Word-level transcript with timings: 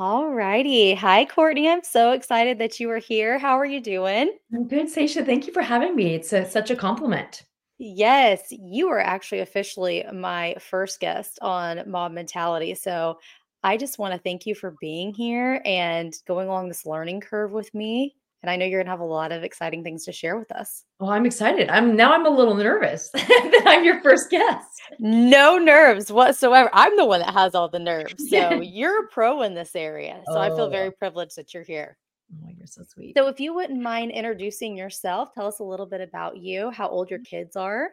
All 0.00 0.30
righty. 0.30 0.94
Hi, 0.94 1.24
Courtney. 1.24 1.68
I'm 1.68 1.82
so 1.82 2.12
excited 2.12 2.60
that 2.60 2.78
you 2.78 2.88
are 2.90 2.98
here. 2.98 3.36
How 3.36 3.58
are 3.58 3.66
you 3.66 3.80
doing? 3.80 4.30
I'm 4.54 4.68
good, 4.68 4.88
Sasha. 4.88 5.24
Thank 5.24 5.48
you 5.48 5.52
for 5.52 5.60
having 5.60 5.96
me. 5.96 6.14
It's 6.14 6.32
a, 6.32 6.48
such 6.48 6.70
a 6.70 6.76
compliment. 6.76 7.42
Yes, 7.78 8.46
you 8.50 8.88
are 8.90 9.00
actually 9.00 9.40
officially 9.40 10.04
my 10.12 10.54
first 10.60 11.00
guest 11.00 11.40
on 11.42 11.78
MOBB 11.78 12.12
Mentality. 12.12 12.76
So 12.76 13.18
I 13.64 13.76
just 13.76 13.98
want 13.98 14.14
to 14.14 14.20
thank 14.20 14.46
you 14.46 14.54
for 14.54 14.76
being 14.80 15.12
here 15.12 15.60
and 15.64 16.14
going 16.28 16.46
along 16.46 16.68
this 16.68 16.86
learning 16.86 17.20
curve 17.20 17.50
with 17.50 17.74
me. 17.74 18.14
And 18.42 18.50
I 18.50 18.56
know 18.56 18.66
you're 18.66 18.78
going 18.78 18.86
to 18.86 18.90
have 18.92 19.00
a 19.00 19.04
lot 19.04 19.32
of 19.32 19.42
exciting 19.42 19.82
things 19.82 20.04
to 20.04 20.12
share 20.12 20.38
with 20.38 20.52
us. 20.52 20.84
Oh, 21.00 21.08
I'm 21.08 21.26
excited. 21.26 21.68
I'm 21.70 21.96
now 21.96 22.12
I'm 22.12 22.24
a 22.24 22.30
little 22.30 22.54
nervous 22.54 23.10
that 23.12 23.62
I'm 23.66 23.84
your 23.84 24.00
first 24.00 24.30
guest. 24.30 24.68
No 25.00 25.58
nerves 25.58 26.12
whatsoever. 26.12 26.70
I'm 26.72 26.96
the 26.96 27.04
one 27.04 27.20
that 27.20 27.34
has 27.34 27.54
all 27.54 27.68
the 27.68 27.78
nerves. 27.80 28.14
So 28.28 28.60
you're 28.60 29.04
a 29.04 29.08
pro 29.08 29.42
in 29.42 29.54
this 29.54 29.74
area. 29.74 30.22
So 30.26 30.38
I 30.38 30.48
feel 30.48 30.62
oh. 30.62 30.70
very 30.70 30.88
Oh, 30.88 30.92
privileged 30.98 31.36
that 31.36 31.52
you're 31.52 31.64
here. 31.64 31.96
oh, 32.44 32.50
you're 32.56 32.66
so 32.66 32.82
sweet. 32.84 33.16
So 33.16 33.26
if 33.26 33.40
you 33.40 33.54
wouldn't 33.54 33.82
mind 33.82 34.12
introducing 34.12 34.76
yourself, 34.76 35.34
tell 35.34 35.46
us 35.46 35.58
a 35.58 35.64
little 35.64 35.86
bit 35.86 36.00
about 36.00 36.36
you, 36.36 36.70
how 36.70 36.88
old 36.88 37.10
your 37.10 37.20
mm. 37.20 37.26
kids 37.26 37.56
are. 37.56 37.90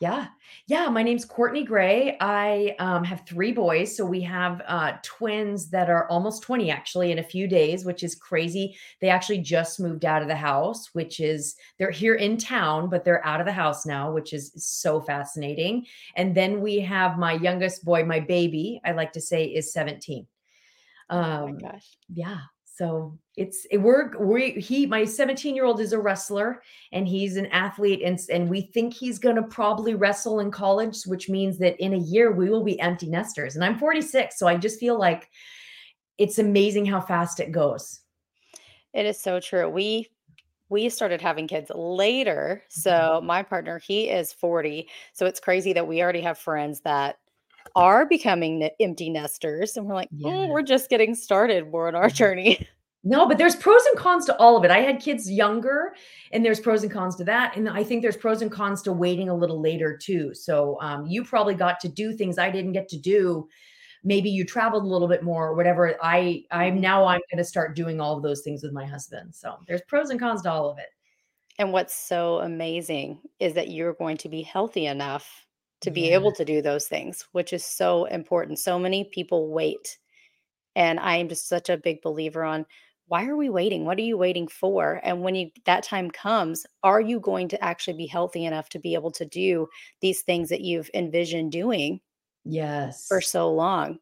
Yeah. 0.00 0.28
Yeah. 0.68 0.88
My 0.90 1.02
name's 1.02 1.24
Courtney 1.24 1.64
Gray. 1.64 2.16
I 2.20 2.76
um, 2.78 3.02
have 3.02 3.26
three 3.26 3.50
boys. 3.50 3.96
So 3.96 4.04
we 4.04 4.20
have 4.20 4.62
uh, 4.68 4.92
twins 5.02 5.70
that 5.70 5.90
are 5.90 6.08
almost 6.08 6.42
20 6.44 6.70
actually 6.70 7.10
in 7.10 7.18
a 7.18 7.22
few 7.24 7.48
days, 7.48 7.84
which 7.84 8.04
is 8.04 8.14
crazy. 8.14 8.76
They 9.00 9.08
actually 9.08 9.38
just 9.38 9.80
moved 9.80 10.04
out 10.04 10.22
of 10.22 10.28
the 10.28 10.36
house, 10.36 10.90
which 10.92 11.18
is, 11.18 11.56
they're 11.78 11.90
here 11.90 12.14
in 12.14 12.36
town, 12.36 12.88
but 12.88 13.04
they're 13.04 13.26
out 13.26 13.40
of 13.40 13.46
the 13.46 13.52
house 13.52 13.84
now, 13.86 14.12
which 14.12 14.32
is 14.32 14.52
so 14.56 15.00
fascinating. 15.00 15.86
And 16.14 16.32
then 16.32 16.60
we 16.60 16.78
have 16.78 17.18
my 17.18 17.32
youngest 17.32 17.84
boy, 17.84 18.04
my 18.04 18.20
baby, 18.20 18.80
I 18.84 18.92
like 18.92 19.14
to 19.14 19.20
say 19.20 19.46
is 19.46 19.72
17. 19.72 20.28
Oh 21.10 21.16
my 21.20 21.50
Um, 21.50 21.58
gosh. 21.58 21.96
yeah. 22.08 22.38
So 22.78 23.18
it's 23.36 23.66
it, 23.72 23.78
we're 23.78 24.16
we 24.24 24.52
he 24.52 24.86
my 24.86 25.04
17 25.04 25.56
year 25.56 25.64
old 25.64 25.80
is 25.80 25.92
a 25.92 25.98
wrestler 25.98 26.62
and 26.92 27.08
he's 27.08 27.36
an 27.36 27.46
athlete 27.46 28.02
and 28.04 28.16
and 28.30 28.48
we 28.48 28.60
think 28.72 28.94
he's 28.94 29.18
going 29.18 29.34
to 29.34 29.42
probably 29.42 29.96
wrestle 29.96 30.38
in 30.38 30.52
college 30.52 31.02
which 31.04 31.28
means 31.28 31.58
that 31.58 31.76
in 31.80 31.92
a 31.92 31.98
year 31.98 32.30
we 32.30 32.48
will 32.48 32.62
be 32.62 32.78
empty 32.78 33.08
nesters 33.08 33.56
and 33.56 33.64
I'm 33.64 33.78
46 33.80 34.38
so 34.38 34.46
I 34.46 34.56
just 34.56 34.78
feel 34.78 34.96
like 34.96 35.28
it's 36.18 36.38
amazing 36.38 36.86
how 36.86 37.00
fast 37.00 37.40
it 37.40 37.50
goes. 37.50 38.00
It 38.92 39.06
is 39.06 39.20
so 39.20 39.40
true. 39.40 39.68
We 39.68 40.08
we 40.68 40.88
started 40.88 41.20
having 41.20 41.48
kids 41.48 41.70
later. 41.74 42.62
Mhm. 42.68 42.72
So 42.72 43.20
my 43.24 43.42
partner, 43.42 43.78
he 43.78 44.08
is 44.08 44.32
40. 44.32 44.88
So 45.14 45.26
it's 45.26 45.40
crazy 45.40 45.72
that 45.72 45.88
we 45.88 46.00
already 46.02 46.20
have 46.20 46.38
friends 46.38 46.80
that 46.82 47.18
are 47.76 48.06
becoming 48.06 48.68
empty 48.80 49.10
nesters. 49.10 49.76
And 49.76 49.86
we're 49.86 49.94
like, 49.94 50.10
"Mm, 50.10 50.48
we're 50.50 50.62
just 50.62 50.90
getting 50.90 51.14
started 51.14 51.72
we're 51.72 51.88
on 51.88 51.94
our 51.94 52.10
journey. 52.10 52.66
No, 53.08 53.26
but 53.26 53.38
there's 53.38 53.56
pros 53.56 53.84
and 53.86 53.96
cons 53.96 54.26
to 54.26 54.36
all 54.38 54.56
of 54.56 54.64
it. 54.64 54.70
I 54.70 54.80
had 54.80 55.00
kids 55.00 55.30
younger, 55.30 55.94
and 56.32 56.44
there's 56.44 56.60
pros 56.60 56.82
and 56.82 56.92
cons 56.92 57.16
to 57.16 57.24
that, 57.24 57.56
and 57.56 57.68
I 57.68 57.82
think 57.84 58.02
there's 58.02 58.16
pros 58.16 58.42
and 58.42 58.50
cons 58.50 58.82
to 58.82 58.92
waiting 58.92 59.28
a 59.28 59.34
little 59.36 59.60
later 59.60 59.96
too. 59.96 60.34
So, 60.34 60.78
um, 60.80 61.06
you 61.06 61.24
probably 61.24 61.54
got 61.54 61.80
to 61.80 61.88
do 61.88 62.12
things 62.12 62.38
I 62.38 62.50
didn't 62.50 62.72
get 62.72 62.88
to 62.90 62.98
do. 62.98 63.48
Maybe 64.04 64.30
you 64.30 64.44
traveled 64.44 64.84
a 64.84 64.88
little 64.88 65.08
bit 65.08 65.22
more 65.22 65.48
or 65.48 65.54
whatever. 65.54 65.96
I 66.02 66.44
I'm 66.50 66.80
Mhm. 66.80 66.82
now 66.82 67.06
I'm 67.06 67.20
gonna 67.30 67.44
start 67.44 67.76
doing 67.76 68.00
all 68.00 68.16
of 68.16 68.24
those 68.24 68.42
things 68.42 68.62
with 68.64 68.72
my 68.72 68.86
husband. 68.86 69.34
So, 69.36 69.56
there's 69.68 69.82
pros 69.88 70.10
and 70.10 70.20
cons 70.20 70.42
to 70.42 70.52
all 70.52 70.70
of 70.70 70.78
it. 70.78 70.88
And 71.58 71.72
what's 71.72 71.94
so 71.94 72.38
amazing 72.38 73.20
is 73.40 73.54
that 73.54 73.70
you're 73.70 73.94
going 73.94 74.16
to 74.18 74.28
be 74.28 74.42
healthy 74.42 74.86
enough 74.86 75.46
to 75.80 75.90
be 75.90 76.10
Yeah. 76.10 76.12
able 76.12 76.32
to 76.32 76.44
do 76.44 76.62
those 76.62 76.88
things, 76.88 77.22
which 77.32 77.52
is 77.52 77.64
so 77.64 78.04
important. 78.06 78.58
So 78.58 78.78
many 78.78 79.04
people 79.04 79.48
wait 79.52 79.98
And 80.76 81.00
I 81.00 81.16
am 81.16 81.28
just 81.28 81.48
such 81.48 81.70
a 81.70 81.76
big 81.78 82.02
believer 82.02 82.44
on 82.44 82.66
why 83.08 83.26
are 83.26 83.36
we 83.36 83.48
waiting? 83.48 83.84
What 83.84 83.98
are 83.98 84.02
you 84.02 84.18
waiting 84.18 84.48
for? 84.48 85.00
And 85.02 85.22
when 85.22 85.34
you 85.34 85.50
that 85.64 85.82
time 85.82 86.10
comes, 86.10 86.66
are 86.82 87.00
you 87.00 87.20
going 87.20 87.48
to 87.48 87.64
actually 87.64 87.96
be 87.96 88.06
healthy 88.06 88.44
enough 88.44 88.68
to 88.70 88.78
be 88.78 88.94
able 88.94 89.10
to 89.12 89.24
do 89.24 89.68
these 90.00 90.22
things 90.22 90.48
that 90.50 90.60
you've 90.62 90.90
envisioned 90.94 91.52
doing 91.52 92.00
Yes. 92.44 93.06
for 93.08 93.20
so 93.20 93.52
long? 93.52 93.98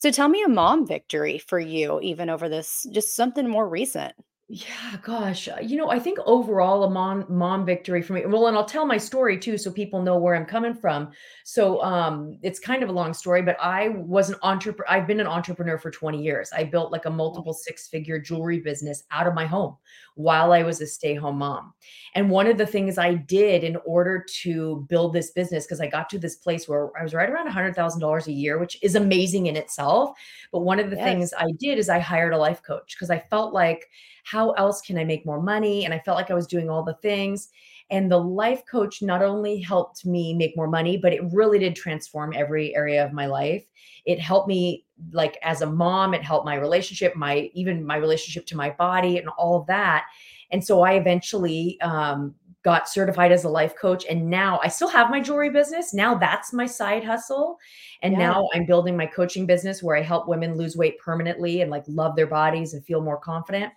So 0.00 0.10
tell 0.10 0.28
me 0.28 0.42
a 0.44 0.48
mom 0.48 0.86
victory 0.86 1.38
for 1.38 1.60
you, 1.60 2.00
even 2.02 2.30
over 2.30 2.48
this, 2.48 2.86
just 2.92 3.16
something 3.16 3.48
more 3.48 3.68
recent. 3.68 4.14
Yeah, 4.54 4.98
gosh. 5.02 5.48
uh, 5.48 5.56
You 5.62 5.78
know, 5.78 5.88
I 5.90 5.98
think 5.98 6.18
overall 6.26 6.84
a 6.84 6.90
mom 6.90 7.24
mom 7.30 7.64
victory 7.64 8.02
for 8.02 8.12
me. 8.12 8.26
Well, 8.26 8.48
and 8.48 8.54
I'll 8.56 8.66
tell 8.66 8.84
my 8.84 8.98
story 8.98 9.38
too 9.38 9.56
so 9.56 9.72
people 9.72 10.02
know 10.02 10.18
where 10.18 10.34
I'm 10.34 10.44
coming 10.44 10.74
from. 10.74 11.10
So, 11.44 11.82
um 11.82 12.38
it's 12.42 12.58
kind 12.58 12.82
of 12.82 12.90
a 12.90 12.92
long 12.92 13.14
story, 13.14 13.40
but 13.40 13.56
I 13.58 13.88
was 13.88 14.28
an 14.28 14.36
entrepreneur. 14.42 14.90
I've 14.90 15.06
been 15.06 15.20
an 15.20 15.26
entrepreneur 15.26 15.78
for 15.78 15.90
20 15.90 16.22
years. 16.22 16.50
I 16.52 16.64
built 16.64 16.92
like 16.92 17.06
a 17.06 17.10
multiple 17.10 17.54
six-figure 17.54 18.18
jewelry 18.18 18.60
business 18.60 19.04
out 19.10 19.26
of 19.26 19.32
my 19.32 19.46
home 19.46 19.78
while 20.16 20.52
I 20.52 20.62
was 20.64 20.82
a 20.82 20.86
stay-home 20.86 21.38
mom. 21.38 21.72
And 22.14 22.28
one 22.28 22.46
of 22.46 22.58
the 22.58 22.66
things 22.66 22.98
I 22.98 23.14
did 23.14 23.64
in 23.64 23.76
order 23.86 24.22
to 24.42 24.84
build 24.90 25.14
this 25.14 25.30
business 25.30 25.64
because 25.64 25.80
I 25.80 25.86
got 25.86 26.10
to 26.10 26.18
this 26.18 26.36
place 26.36 26.68
where 26.68 26.90
I 26.98 27.02
was 27.02 27.14
right 27.14 27.30
around 27.30 27.46
$100,000 27.46 28.26
a 28.26 28.32
year, 28.32 28.58
which 28.58 28.76
is 28.82 28.96
amazing 28.96 29.46
in 29.46 29.56
itself. 29.56 30.10
But 30.52 30.60
one 30.60 30.78
of 30.78 30.90
the 30.90 30.96
things. 30.96 31.32
I 31.38 31.52
did 31.58 31.78
is 31.78 31.88
I 31.88 32.00
hired 32.00 32.34
a 32.34 32.38
life 32.38 32.62
coach 32.62 32.94
because 32.94 33.08
I 33.10 33.18
felt 33.18 33.54
like 33.54 33.88
how 34.22 34.52
else 34.52 34.80
can 34.80 34.98
I 34.98 35.04
make 35.04 35.26
more 35.26 35.40
money? 35.42 35.84
And 35.84 35.92
I 35.92 35.98
felt 35.98 36.16
like 36.16 36.30
I 36.30 36.34
was 36.34 36.46
doing 36.46 36.70
all 36.70 36.82
the 36.82 36.94
things. 36.94 37.48
And 37.90 38.10
the 38.10 38.18
life 38.18 38.62
coach 38.70 39.02
not 39.02 39.22
only 39.22 39.60
helped 39.60 40.06
me 40.06 40.32
make 40.32 40.56
more 40.56 40.68
money, 40.68 40.96
but 40.96 41.12
it 41.12 41.20
really 41.32 41.58
did 41.58 41.76
transform 41.76 42.32
every 42.34 42.74
area 42.74 43.04
of 43.04 43.12
my 43.12 43.26
life. 43.26 43.66
It 44.06 44.18
helped 44.18 44.48
me 44.48 44.86
like 45.12 45.36
as 45.42 45.60
a 45.60 45.66
mom, 45.66 46.14
it 46.14 46.22
helped 46.22 46.46
my 46.46 46.54
relationship, 46.54 47.14
my 47.16 47.50
even 47.52 47.84
my 47.84 47.96
relationship 47.96 48.46
to 48.46 48.56
my 48.56 48.70
body 48.70 49.18
and 49.18 49.28
all 49.36 49.60
of 49.60 49.66
that. 49.66 50.06
And 50.50 50.64
so 50.64 50.82
I 50.82 50.92
eventually 50.94 51.78
um 51.80 52.34
got 52.62 52.88
certified 52.88 53.32
as 53.32 53.42
a 53.42 53.48
life 53.48 53.74
coach 53.74 54.04
and 54.08 54.30
now 54.30 54.60
I 54.62 54.68
still 54.68 54.86
have 54.88 55.10
my 55.10 55.20
jewelry 55.20 55.50
business. 55.50 55.92
Now 55.92 56.14
that's 56.14 56.52
my 56.52 56.64
side 56.64 57.02
hustle. 57.02 57.58
And 58.02 58.12
Yeah. 58.12 58.18
now 58.18 58.48
I'm 58.54 58.66
building 58.66 58.96
my 58.96 59.06
coaching 59.06 59.46
business 59.46 59.82
where 59.82 59.96
I 59.96 60.02
help 60.02 60.28
women 60.28 60.54
lose 60.54 60.76
weight 60.76 60.96
permanently 61.00 61.60
and 61.60 61.72
like 61.72 61.82
love 61.88 62.14
their 62.14 62.28
bodies 62.28 62.72
and 62.72 62.84
feel 62.84 63.00
more 63.00 63.18
confident. 63.18 63.72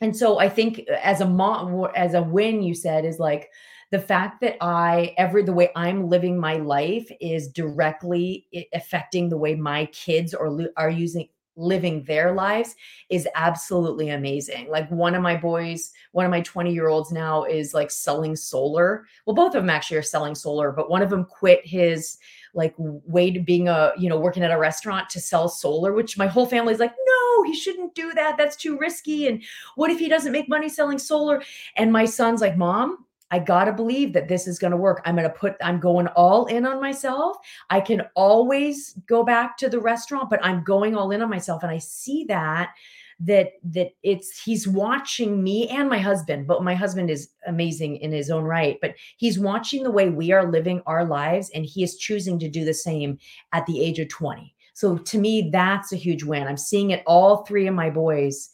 And 0.00 0.16
so 0.16 0.38
I 0.38 0.48
think 0.48 0.84
uh, 0.90 0.94
as 1.02 1.20
a 1.20 1.26
mom, 1.26 1.86
as 1.94 2.14
a 2.14 2.22
win, 2.22 2.62
you 2.62 2.74
said 2.74 3.04
is 3.04 3.18
like 3.18 3.50
the 3.90 3.98
fact 3.98 4.40
that 4.40 4.56
I 4.60 5.14
every 5.18 5.42
the 5.42 5.52
way 5.52 5.70
I'm 5.76 6.08
living 6.08 6.38
my 6.38 6.56
life 6.56 7.10
is 7.20 7.48
directly 7.48 8.46
affecting 8.72 9.28
the 9.28 9.36
way 9.38 9.54
my 9.54 9.86
kids 9.86 10.34
are 10.34 10.50
are 10.76 10.90
using 10.90 11.28
living 11.56 12.02
their 12.04 12.32
lives 12.32 12.74
is 13.10 13.28
absolutely 13.34 14.08
amazing. 14.10 14.68
Like 14.70 14.90
one 14.90 15.14
of 15.14 15.22
my 15.22 15.36
boys, 15.36 15.92
one 16.12 16.24
of 16.24 16.30
my 16.30 16.40
20 16.40 16.72
year 16.72 16.88
olds 16.88 17.12
now 17.12 17.44
is 17.44 17.74
like 17.74 17.90
selling 17.90 18.36
solar. 18.36 19.04
Well, 19.26 19.36
both 19.36 19.54
of 19.54 19.62
them 19.62 19.70
actually 19.70 19.98
are 19.98 20.02
selling 20.02 20.34
solar, 20.34 20.72
but 20.72 20.88
one 20.88 21.02
of 21.02 21.10
them 21.10 21.24
quit 21.24 21.66
his 21.66 22.16
like 22.54 22.76
to 22.76 23.40
being 23.44 23.68
a 23.68 23.92
you 23.98 24.08
know 24.08 24.18
working 24.18 24.42
at 24.42 24.50
a 24.50 24.58
restaurant 24.58 25.08
to 25.08 25.20
sell 25.20 25.48
solar 25.48 25.92
which 25.92 26.18
my 26.18 26.26
whole 26.26 26.46
family's 26.46 26.80
like 26.80 26.94
no 27.06 27.42
he 27.44 27.54
shouldn't 27.54 27.94
do 27.94 28.12
that 28.12 28.36
that's 28.36 28.56
too 28.56 28.78
risky 28.78 29.28
and 29.28 29.42
what 29.76 29.90
if 29.90 29.98
he 29.98 30.08
doesn't 30.08 30.32
make 30.32 30.48
money 30.48 30.68
selling 30.68 30.98
solar? 30.98 31.42
And 31.76 31.92
my 31.92 32.04
son's 32.04 32.40
like, 32.40 32.56
Mom, 32.56 33.04
I 33.30 33.38
gotta 33.38 33.72
believe 33.72 34.12
that 34.14 34.28
this 34.28 34.48
is 34.48 34.58
gonna 34.58 34.76
work. 34.76 35.00
I'm 35.04 35.16
gonna 35.16 35.30
put, 35.30 35.56
I'm 35.62 35.78
going 35.78 36.08
all 36.08 36.46
in 36.46 36.66
on 36.66 36.80
myself. 36.80 37.36
I 37.70 37.80
can 37.80 38.02
always 38.14 38.94
go 39.06 39.24
back 39.24 39.56
to 39.58 39.68
the 39.68 39.80
restaurant, 39.80 40.30
but 40.30 40.44
I'm 40.44 40.64
going 40.64 40.96
all 40.96 41.12
in 41.12 41.22
on 41.22 41.30
myself. 41.30 41.62
And 41.62 41.70
I 41.70 41.78
see 41.78 42.24
that 42.24 42.74
that 43.20 43.52
that 43.62 43.90
it's 44.02 44.42
he's 44.42 44.66
watching 44.66 45.42
me 45.42 45.68
and 45.68 45.88
my 45.88 45.98
husband 45.98 46.46
but 46.46 46.64
my 46.64 46.74
husband 46.74 47.10
is 47.10 47.28
amazing 47.46 47.96
in 47.96 48.12
his 48.12 48.30
own 48.30 48.44
right 48.44 48.78
but 48.80 48.94
he's 49.18 49.38
watching 49.38 49.82
the 49.82 49.90
way 49.90 50.08
we 50.08 50.32
are 50.32 50.50
living 50.50 50.82
our 50.86 51.04
lives 51.04 51.50
and 51.54 51.66
he 51.66 51.82
is 51.82 51.98
choosing 51.98 52.38
to 52.38 52.48
do 52.48 52.64
the 52.64 52.74
same 52.74 53.18
at 53.52 53.66
the 53.66 53.80
age 53.82 53.98
of 53.98 54.08
20 54.08 54.54
so 54.72 54.96
to 54.96 55.18
me 55.18 55.50
that's 55.52 55.92
a 55.92 55.96
huge 55.96 56.24
win 56.24 56.48
i'm 56.48 56.56
seeing 56.56 56.90
it 56.90 57.02
all 57.06 57.44
three 57.44 57.66
of 57.66 57.74
my 57.74 57.90
boys 57.90 58.50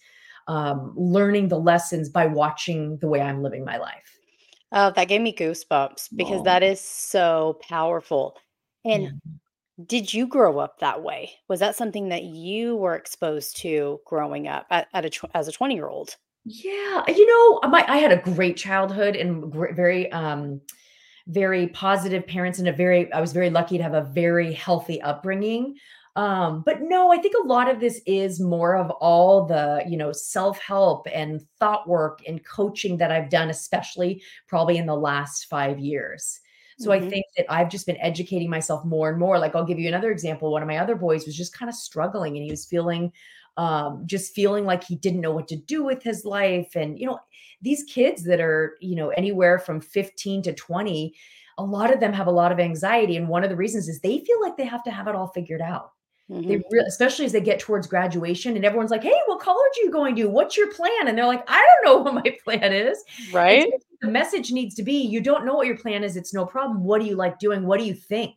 um, 0.48 0.92
learning 0.96 1.48
the 1.48 1.58
lessons 1.58 2.08
by 2.08 2.26
watching 2.26 2.98
the 2.98 3.08
way 3.08 3.20
I'm 3.20 3.42
living 3.42 3.64
my 3.64 3.78
life. 3.78 4.18
Oh, 4.72 4.90
that 4.90 5.08
gave 5.08 5.20
me 5.20 5.32
goosebumps 5.32 6.08
because 6.16 6.40
Oh, 6.40 6.44
that 6.44 6.62
is 6.62 6.80
so 6.80 7.58
powerful. 7.62 8.36
yeah. 8.84 9.08
Did 9.84 10.12
you 10.14 10.26
grow 10.26 10.58
up 10.58 10.78
that 10.78 11.02
way? 11.02 11.32
Was 11.48 11.60
that 11.60 11.76
something 11.76 12.08
that 12.08 12.22
you 12.24 12.76
were 12.76 12.94
exposed 12.94 13.56
to 13.58 14.00
growing 14.06 14.48
up 14.48 14.66
at, 14.70 14.88
at 14.94 15.04
a 15.04 15.10
tw- 15.10 15.30
as 15.34 15.48
a 15.48 15.52
20-year-old? 15.52 16.16
Yeah, 16.44 17.04
you 17.08 17.26
know, 17.26 17.68
my 17.68 17.84
I 17.88 17.96
had 17.98 18.12
a 18.12 18.16
great 18.16 18.56
childhood 18.56 19.16
and 19.16 19.50
gr 19.50 19.72
very, 19.72 20.10
um, 20.12 20.60
very 21.26 21.68
positive 21.68 22.26
parents 22.26 22.58
and 22.60 22.68
a 22.68 22.72
very 22.72 23.12
I 23.12 23.20
was 23.20 23.32
very 23.32 23.50
lucky 23.50 23.76
to 23.78 23.82
have 23.82 23.94
a 23.94 24.02
very 24.14 24.52
healthy 24.52 25.02
upbringing. 25.02 25.76
Um, 26.14 26.62
but 26.64 26.80
no, 26.82 27.12
I 27.12 27.18
think 27.18 27.34
a 27.36 27.46
lot 27.46 27.68
of 27.68 27.80
this 27.80 28.00
is 28.06 28.40
more 28.40 28.76
of 28.76 28.90
all 28.92 29.44
the, 29.46 29.84
you 29.86 29.98
know, 29.98 30.12
self-help 30.12 31.06
and 31.12 31.42
thought 31.60 31.88
work 31.88 32.20
and 32.26 32.42
coaching 32.46 32.96
that 32.98 33.12
I've 33.12 33.28
done, 33.28 33.50
especially 33.50 34.22
probably 34.48 34.78
in 34.78 34.86
the 34.86 34.96
last 34.96 35.46
5 35.46 35.78
years. 35.78 36.40
So 36.76 36.92
I 36.92 37.00
Mhm. 37.00 37.10
think 37.10 37.24
that 37.36 37.46
I've 37.50 37.70
just 37.70 37.86
been 37.86 37.96
educating 37.98 38.50
myself 38.50 38.84
more 38.84 39.08
and 39.10 39.18
more. 39.18 39.38
Like, 39.38 39.54
I'll 39.54 39.64
give 39.64 39.78
you 39.78 39.88
another 39.88 40.10
example. 40.10 40.52
One 40.52 40.62
of 40.62 40.68
my 40.68 40.78
other 40.78 40.94
boys 40.94 41.26
was 41.26 41.36
just 41.36 41.54
kind 41.56 41.68
of 41.68 41.74
struggling 41.74 42.36
and 42.36 42.44
he 42.44 42.50
was 42.50 42.66
feeling, 42.66 43.12
um, 43.56 44.02
just 44.06 44.34
feeling 44.34 44.64
like 44.66 44.84
he 44.84 44.96
didn't 44.96 45.20
know 45.22 45.32
what 45.32 45.48
to 45.48 45.56
do 45.56 45.82
with 45.82 46.02
his 46.02 46.24
life. 46.24 46.76
And, 46.76 46.98
you 46.98 47.06
know, 47.06 47.18
these 47.62 47.82
kids 47.84 48.24
that 48.24 48.40
are, 48.40 48.76
you 48.80 48.94
know, 48.94 49.08
anywhere 49.10 49.58
from 49.58 49.80
15 49.80 50.42
to 50.42 50.52
20, 50.52 51.14
a 51.58 51.64
lot 51.64 51.92
of 51.92 52.00
them 52.00 52.12
have 52.12 52.26
a 52.26 52.30
lot 52.32 52.52
of 52.52 52.60
anxiety. 52.60 53.16
And 53.16 53.28
one 53.28 53.42
of 53.44 53.50
the 53.50 53.56
reasons 53.56 53.88
is 53.88 54.00
they 54.00 54.18
feel 54.24 54.40
like 54.42 54.56
they 54.58 54.66
have 54.66 54.84
to 54.84 54.90
have 54.90 55.08
it 55.08 55.14
all 55.14 55.28
figured 55.28 55.62
out. 55.62 55.92
They 56.48 56.56
Mhm. 56.56 56.62
rea 56.70 56.82
especially 56.86 57.24
as 57.24 57.32
they 57.32 57.40
get 57.40 57.58
towards 57.58 57.86
graduation 57.88 58.56
and 58.56 58.64
everyone's 58.64 58.90
like, 58.92 59.02
"Hey, 59.02 59.18
what 59.26 59.40
college 59.40 59.72
are 59.78 59.84
you 59.84 59.90
going 59.90 60.14
to? 60.16 60.26
What's 60.28 60.56
your 60.56 60.72
plan?" 60.72 61.08
And 61.08 61.18
they're 61.18 61.26
like, 61.26 61.44
"I 61.48 61.64
don't 61.82 61.84
know 61.84 62.02
what 62.12 62.24
my 62.24 62.36
plan 62.44 62.72
is." 62.72 63.02
Right? 63.28 63.72
so 63.72 63.96
the 64.02 64.08
message 64.08 64.52
needs 64.52 64.74
to 64.76 64.82
be, 64.82 64.94
"You 64.98 65.20
don't 65.20 65.44
know 65.46 65.54
what 65.54 65.66
your 65.66 65.76
plan 65.78 66.04
is, 66.04 66.16
it's 66.16 66.34
no 66.34 66.46
problem. 66.46 66.84
What 66.84 67.00
do 67.00 67.06
you 67.06 67.16
like 67.16 67.38
doing? 67.38 67.66
What 67.66 67.78
do 67.80 67.86
you 67.86 67.94
think? 67.94 68.34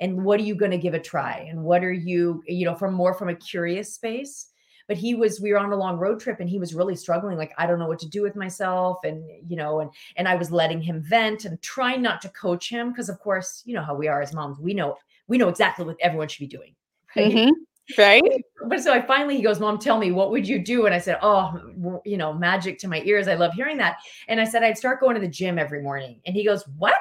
And 0.00 0.24
what 0.24 0.40
are 0.40 0.44
you 0.44 0.54
gonna 0.54 0.78
give 0.78 0.94
a 0.94 1.00
try? 1.00 1.46
And 1.50 1.64
what 1.64 1.84
are 1.84 1.92
you" 1.92 2.42
you 2.46 2.64
know, 2.66 2.74
from 2.74 2.94
more 2.94 3.14
from 3.14 3.28
a 3.28 3.34
curious 3.34 3.94
space. 3.94 4.48
But 4.88 4.96
he 4.96 5.14
was 5.14 5.40
we 5.40 5.52
were 5.52 5.58
on 5.58 5.72
a 5.72 5.76
long 5.76 5.96
road 5.98 6.20
trip 6.20 6.40
and 6.40 6.48
he 6.50 6.58
was 6.58 6.74
really 6.74 6.96
struggling, 6.96 7.38
like, 7.38 7.52
"I 7.58 7.66
don't 7.66 7.78
know 7.78 7.86
what 7.88 8.00
to 8.00 8.08
do 8.08 8.22
with 8.22 8.36
myself," 8.36 8.98
and, 9.04 9.24
you 9.48 9.56
know, 9.56 9.80
and 9.80 9.90
and 10.16 10.28
I 10.28 10.34
was 10.36 10.50
letting 10.52 10.80
him 10.82 11.02
vent 11.02 11.44
and 11.44 11.60
trying 11.62 12.02
not 12.02 12.20
to 12.22 12.28
coach 12.30 12.68
him 12.68 12.90
because, 12.90 13.08
of 13.08 13.18
course, 13.20 13.62
you 13.64 13.74
know 13.74 13.82
how 13.82 13.94
we 13.94 14.08
are 14.08 14.20
as 14.22 14.32
moms. 14.34 14.58
We 14.58 14.74
know 14.74 14.96
we 15.28 15.38
know 15.38 15.48
exactly 15.48 15.84
what 15.84 15.96
everyone 16.00 16.28
should 16.28 16.40
be 16.40 16.46
doing, 16.56 16.74
right? 17.16 17.32
Mhm. 17.32 17.50
Right? 17.98 18.22
But 18.68 18.80
so 18.80 18.92
I 18.92 19.02
finally 19.02 19.36
he 19.36 19.42
goes, 19.42 19.60
"Mom, 19.60 19.78
tell 19.78 19.98
me, 19.98 20.12
what 20.12 20.30
would 20.30 20.46
you 20.46 20.58
do?" 20.58 20.86
And 20.86 20.94
I 20.94 20.98
said, 20.98 21.18
"Oh, 21.22 22.00
you 22.04 22.16
know, 22.16 22.32
magic 22.32 22.78
to 22.80 22.88
my 22.88 23.02
ears. 23.04 23.28
I 23.28 23.34
love 23.34 23.52
hearing 23.54 23.76
that." 23.78 23.96
And 24.28 24.40
I 24.40 24.44
said, 24.44 24.62
"I'd 24.62 24.78
start 24.78 25.00
going 25.00 25.14
to 25.14 25.20
the 25.20 25.28
gym 25.28 25.58
every 25.58 25.82
morning." 25.82 26.20
And 26.26 26.34
he 26.36 26.44
goes, 26.44 26.64
"What?" 26.78 26.94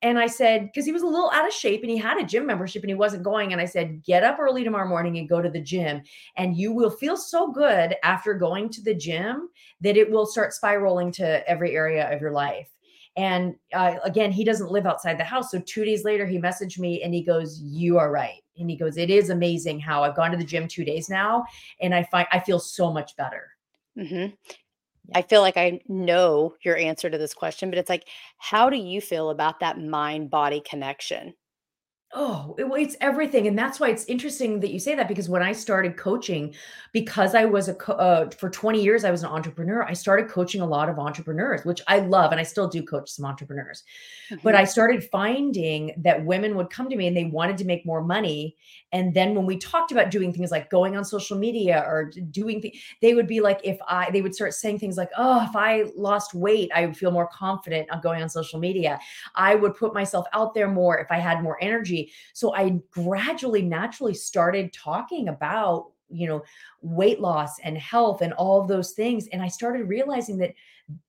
And 0.00 0.18
I 0.18 0.28
said, 0.28 0.66
because 0.66 0.86
he 0.86 0.92
was 0.92 1.02
a 1.02 1.06
little 1.08 1.30
out 1.30 1.46
of 1.46 1.52
shape 1.52 1.82
and 1.82 1.90
he 1.90 1.96
had 1.96 2.18
a 2.18 2.24
gym 2.24 2.46
membership 2.46 2.82
and 2.82 2.90
he 2.90 2.94
wasn't 2.94 3.24
going. 3.24 3.52
And 3.52 3.60
I 3.60 3.64
said, 3.64 4.02
"Get 4.04 4.22
up 4.24 4.38
early 4.38 4.64
tomorrow 4.64 4.88
morning 4.88 5.18
and 5.18 5.28
go 5.28 5.42
to 5.42 5.50
the 5.50 5.60
gym, 5.60 6.02
and 6.36 6.56
you 6.56 6.72
will 6.72 6.90
feel 6.90 7.16
so 7.16 7.50
good 7.52 7.96
after 8.02 8.34
going 8.34 8.70
to 8.70 8.82
the 8.82 8.94
gym 8.94 9.48
that 9.80 9.96
it 9.96 10.10
will 10.10 10.26
start 10.26 10.52
spiraling 10.52 11.12
to 11.12 11.48
every 11.48 11.76
area 11.76 12.12
of 12.14 12.20
your 12.20 12.32
life." 12.32 12.68
And 13.16 13.56
uh, 13.74 13.96
again, 14.04 14.30
he 14.32 14.44
doesn't 14.44 14.70
live 14.70 14.86
outside 14.86 15.18
the 15.18 15.24
house. 15.24 15.50
So 15.50 15.60
two 15.60 15.84
days 15.84 16.04
later, 16.04 16.26
he 16.26 16.38
messaged 16.38 16.78
me 16.78 17.02
and 17.02 17.12
he 17.12 17.22
goes, 17.22 17.60
"You 17.60 17.98
are 17.98 18.10
right." 18.10 18.42
And 18.58 18.70
he 18.70 18.76
goes, 18.76 18.96
"It 18.96 19.10
is 19.10 19.30
amazing 19.30 19.80
how 19.80 20.04
I've 20.04 20.16
gone 20.16 20.30
to 20.32 20.36
the 20.36 20.44
gym 20.44 20.68
two 20.68 20.84
days 20.84 21.08
now, 21.10 21.44
and 21.80 21.94
I 21.94 22.02
find 22.04 22.26
I 22.32 22.40
feel 22.40 22.58
so 22.60 22.92
much 22.92 23.16
better." 23.16 23.50
Mhm. 23.96 24.36
Yeah. 25.08 25.16
I 25.16 25.22
feel 25.22 25.42
like 25.42 25.56
I 25.56 25.80
know 25.88 26.56
your 26.62 26.76
answer 26.76 27.10
to 27.10 27.18
this 27.18 27.34
question, 27.34 27.70
but 27.70 27.78
it's 27.78 27.90
like, 27.90 28.08
how 28.38 28.70
do 28.70 28.76
you 28.76 29.00
feel 29.00 29.30
about 29.30 29.60
that 29.60 29.80
mind 29.80 30.30
body 30.30 30.60
connection? 30.60 31.34
Oh, 32.14 32.54
it 32.58 32.64
it's 32.80 32.96
everything, 33.02 33.46
and 33.46 33.58
that's 33.58 33.78
why 33.78 33.90
it's 33.90 34.06
interesting 34.06 34.60
that 34.60 34.70
you 34.72 34.78
say 34.78 34.94
that 34.94 35.08
because 35.08 35.28
when 35.28 35.42
I 35.42 35.52
started 35.52 35.98
coaching, 35.98 36.54
because 36.94 37.34
I 37.34 37.44
was 37.44 37.68
a 37.68 37.74
co 37.74 37.92
uh, 37.92 38.30
for 38.30 38.48
20 38.48 38.82
years, 38.82 39.04
I 39.04 39.10
was 39.10 39.22
an 39.22 39.28
entrepreneur, 39.28 39.82
I 39.82 39.92
started 39.92 40.26
coaching 40.30 40.62
a 40.62 40.66
lot 40.66 40.88
of 40.88 40.98
entrepreneurs, 40.98 41.66
which 41.66 41.82
I 41.86 41.98
love, 41.98 42.32
and 42.32 42.40
I 42.40 42.44
still 42.44 42.66
do 42.66 42.82
coach 42.82 43.10
some 43.10 43.26
entrepreneurs. 43.26 43.82
But 44.42 44.54
Mhm. 44.54 44.56
I 44.56 44.64
started 44.64 45.04
finding 45.12 45.92
that 46.02 46.24
women 46.24 46.56
would 46.56 46.70
come 46.70 46.88
to 46.88 46.96
me 46.96 47.08
and 47.08 47.16
they 47.16 47.24
wanted 47.24 47.58
to 47.58 47.66
make 47.66 47.84
more 47.84 48.02
money, 48.02 48.56
and 48.92 49.12
then 49.12 49.34
when 49.34 49.44
we 49.44 49.58
talked 49.58 49.92
about 49.92 50.10
doing 50.10 50.32
things 50.32 50.50
like 50.50 50.70
going 50.70 50.96
on 50.96 51.04
social 51.04 51.36
media 51.38 51.84
or 51.86 52.10
doing 52.30 52.62
thi 52.62 52.80
they 53.02 53.12
would 53.14 53.26
be 53.26 53.40
like, 53.40 53.60
if 53.64 53.78
I 53.86 54.10
they 54.10 54.22
would 54.22 54.34
start 54.34 54.54
saying 54.54 54.78
things 54.78 54.96
like, 54.96 55.10
"Oh, 55.16 55.44
if 55.48 55.54
I 55.56 55.84
lost 55.96 56.32
weight, 56.34 56.70
I 56.74 56.86
would 56.86 56.96
feel 56.96 57.10
more 57.10 57.28
confident 57.28 57.90
on 57.90 58.00
going 58.00 58.22
on 58.22 58.30
social 58.30 58.58
media. 58.58 58.98
I 59.34 59.54
would 59.54 59.74
put 59.74 59.94
myself 59.94 60.26
out 60.32 60.54
there 60.54 60.68
more 60.68 60.98
if 60.98 61.10
I 61.10 61.18
had 61.18 61.42
more 61.42 61.58
energy." 61.62 61.97
So 62.34 62.54
I 62.54 62.80
gradually, 62.90 63.62
naturally 63.62 64.14
started 64.14 64.72
talking 64.72 65.28
about, 65.28 65.92
you 66.10 66.26
know, 66.28 66.42
weight 66.82 67.20
loss 67.20 67.58
and 67.60 67.76
health 67.78 68.22
and 68.22 68.32
all 68.34 68.60
of 68.62 68.68
those 68.68 68.92
things, 68.92 69.28
and 69.28 69.42
I 69.42 69.48
started 69.48 69.84
realizing 69.88 70.38
that 70.38 70.54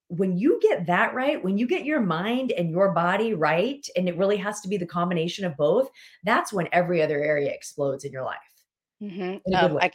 when 0.08 0.36
you 0.38 0.60
get 0.62 0.86
that 0.86 1.14
right, 1.14 1.42
when 1.44 1.58
you 1.58 1.66
get 1.66 1.84
your 1.86 2.00
mind 2.00 2.52
and 2.52 2.70
your 2.70 2.92
body 2.92 3.34
right, 3.34 3.86
and 3.96 4.08
it 4.08 4.16
really 4.18 4.36
has 4.38 4.60
to 4.62 4.68
be 4.68 4.76
the 4.78 4.86
combination 4.86 5.44
of 5.46 5.56
both, 5.56 5.90
that's 6.24 6.52
when 6.52 6.68
every 6.72 7.02
other 7.02 7.22
area 7.22 7.50
explodes 7.52 8.04
in 8.04 8.12
your 8.12 8.24
life 8.24 8.38
Mhm. 9.02 9.42
in 9.46 9.54
a 9.54 9.58
good 9.58 9.72
way. 9.72 9.80
I 9.80 9.90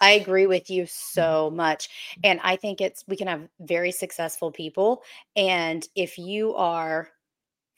I 0.00 0.12
agree 0.12 0.46
with 0.46 0.70
you 0.70 0.86
Mhm. 1.14 1.26
so 1.26 1.50
much, 1.50 1.88
and 2.24 2.40
I 2.42 2.56
think 2.56 2.80
it's 2.82 3.04
we 3.08 3.16
can 3.16 3.28
have 3.28 3.48
very 3.60 3.92
successful 3.92 4.52
people, 4.52 5.02
and 5.36 5.86
if 5.96 6.18
you 6.18 6.54
are 6.56 7.10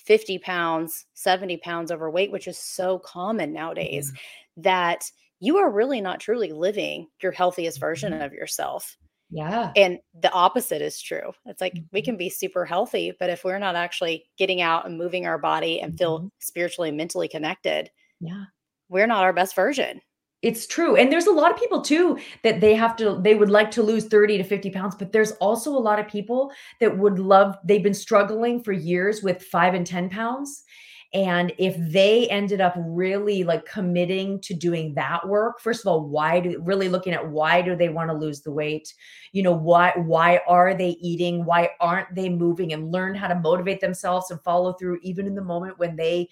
50 0.08 0.40
pounds, 0.40 1.06
70 1.14 1.58
pounds 1.58 1.93
overweight, 1.93 2.32
which 2.32 2.49
is 2.49 2.58
so 2.58 3.00
common 3.00 3.55
nowadays, 3.55 4.12
Yeah. 4.12 4.19
that 4.58 5.12
you 5.40 5.58
are 5.58 5.70
really 5.70 6.00
not 6.02 6.20
truly 6.20 6.52
living 6.52 7.08
your 7.22 7.32
healthiest 7.32 7.81
version 7.81 8.12
Mhm. 8.12 8.22
of 8.22 8.32
yourself. 8.34 8.99
Yeah. 9.31 9.76
And 9.76 10.00
the 10.14 10.32
opposite 10.32 10.82
is 10.82 11.00
true. 11.02 11.32
It's 11.46 11.60
like 11.60 11.82
we 11.93 12.02
Mhm. 12.02 12.05
can 12.05 12.16
be 12.19 12.31
super 12.31 12.66
healthy, 12.66 13.12
but 13.19 13.31
if 13.31 13.44
we're 13.44 13.58
not 13.60 13.76
actually 13.76 14.31
getting 14.38 14.62
out 14.62 14.87
and 14.87 14.99
moving 14.99 15.26
our 15.26 15.38
body 15.38 15.81
and 15.81 15.96
feel 15.96 16.20
Mhm. 16.20 16.31
spiritually 16.40 16.88
and 16.90 16.99
mentally 16.99 17.28
connected, 17.28 17.90
Yeah. 18.20 18.46
we're 18.88 19.06
not 19.08 19.25
our 19.25 19.32
best 19.34 19.55
version. 19.56 20.02
It's 20.43 20.69
true, 20.69 20.94
and 20.94 21.11
there's 21.11 21.26
a 21.26 21.32
lot 21.32 21.50
of 21.50 21.58
people 21.58 21.81
too 21.82 22.17
that 22.44 22.61
they 22.61 22.75
have 22.76 22.94
to 22.96 23.19
they 23.20 23.35
would 23.35 23.50
like 23.50 23.73
to 23.73 23.82
lose 23.82 24.05
30 24.05 24.38
to 24.38 24.44
50 24.44 24.70
pounds, 24.70 24.94
but 24.94 25.11
there's 25.11 25.32
also 25.32 25.70
a 25.73 25.79
lot 25.81 25.99
of 25.99 26.06
people 26.06 26.52
that 26.79 26.96
would 26.96 27.19
love 27.19 27.56
they've 27.64 27.82
been 27.82 27.93
struggling 27.94 28.62
for 28.62 28.70
years 28.73 29.20
with 29.20 29.43
5 29.43 29.75
and 29.75 29.85
10 29.85 30.08
pounds, 30.08 30.62
and 31.12 31.52
if 31.58 31.75
they 31.93 32.29
ended 32.29 32.61
up 32.61 32.75
really, 32.79 33.43
like, 33.43 33.64
committing 33.67 34.40
to 34.43 34.55
doing 34.55 34.94
that 34.94 35.26
work, 35.26 35.58
first 35.61 35.81
of 35.85 35.88
all, 35.88 36.06
why 36.06 36.38
do 36.38 36.61
really 36.64 36.88
looking 36.88 37.14
at 37.14 37.29
why 37.29 37.61
do 37.61 37.75
they 37.75 37.88
wanna 37.88 38.14
lose 38.14 38.41
the 38.43 38.52
weight? 38.52 38.94
You 39.32 39.43
know, 39.43 39.52
why 39.56 39.93
why 39.96 40.41
are 40.46 40.73
they 40.75 40.91
eating? 41.00 41.44
Why 41.46 41.70
aren't 41.81 42.14
they 42.14 42.29
moving? 42.29 42.73
And 42.73 42.93
learn 42.93 43.17
how 43.17 43.26
to 43.26 43.34
motivate 43.34 43.81
themselves 43.81 44.31
and 44.31 44.41
follow 44.44 44.75
through 44.75 45.00
even 45.02 45.26
in 45.26 45.34
the 45.34 45.43
moment 45.43 45.79
when 45.81 45.96
they 45.96 46.29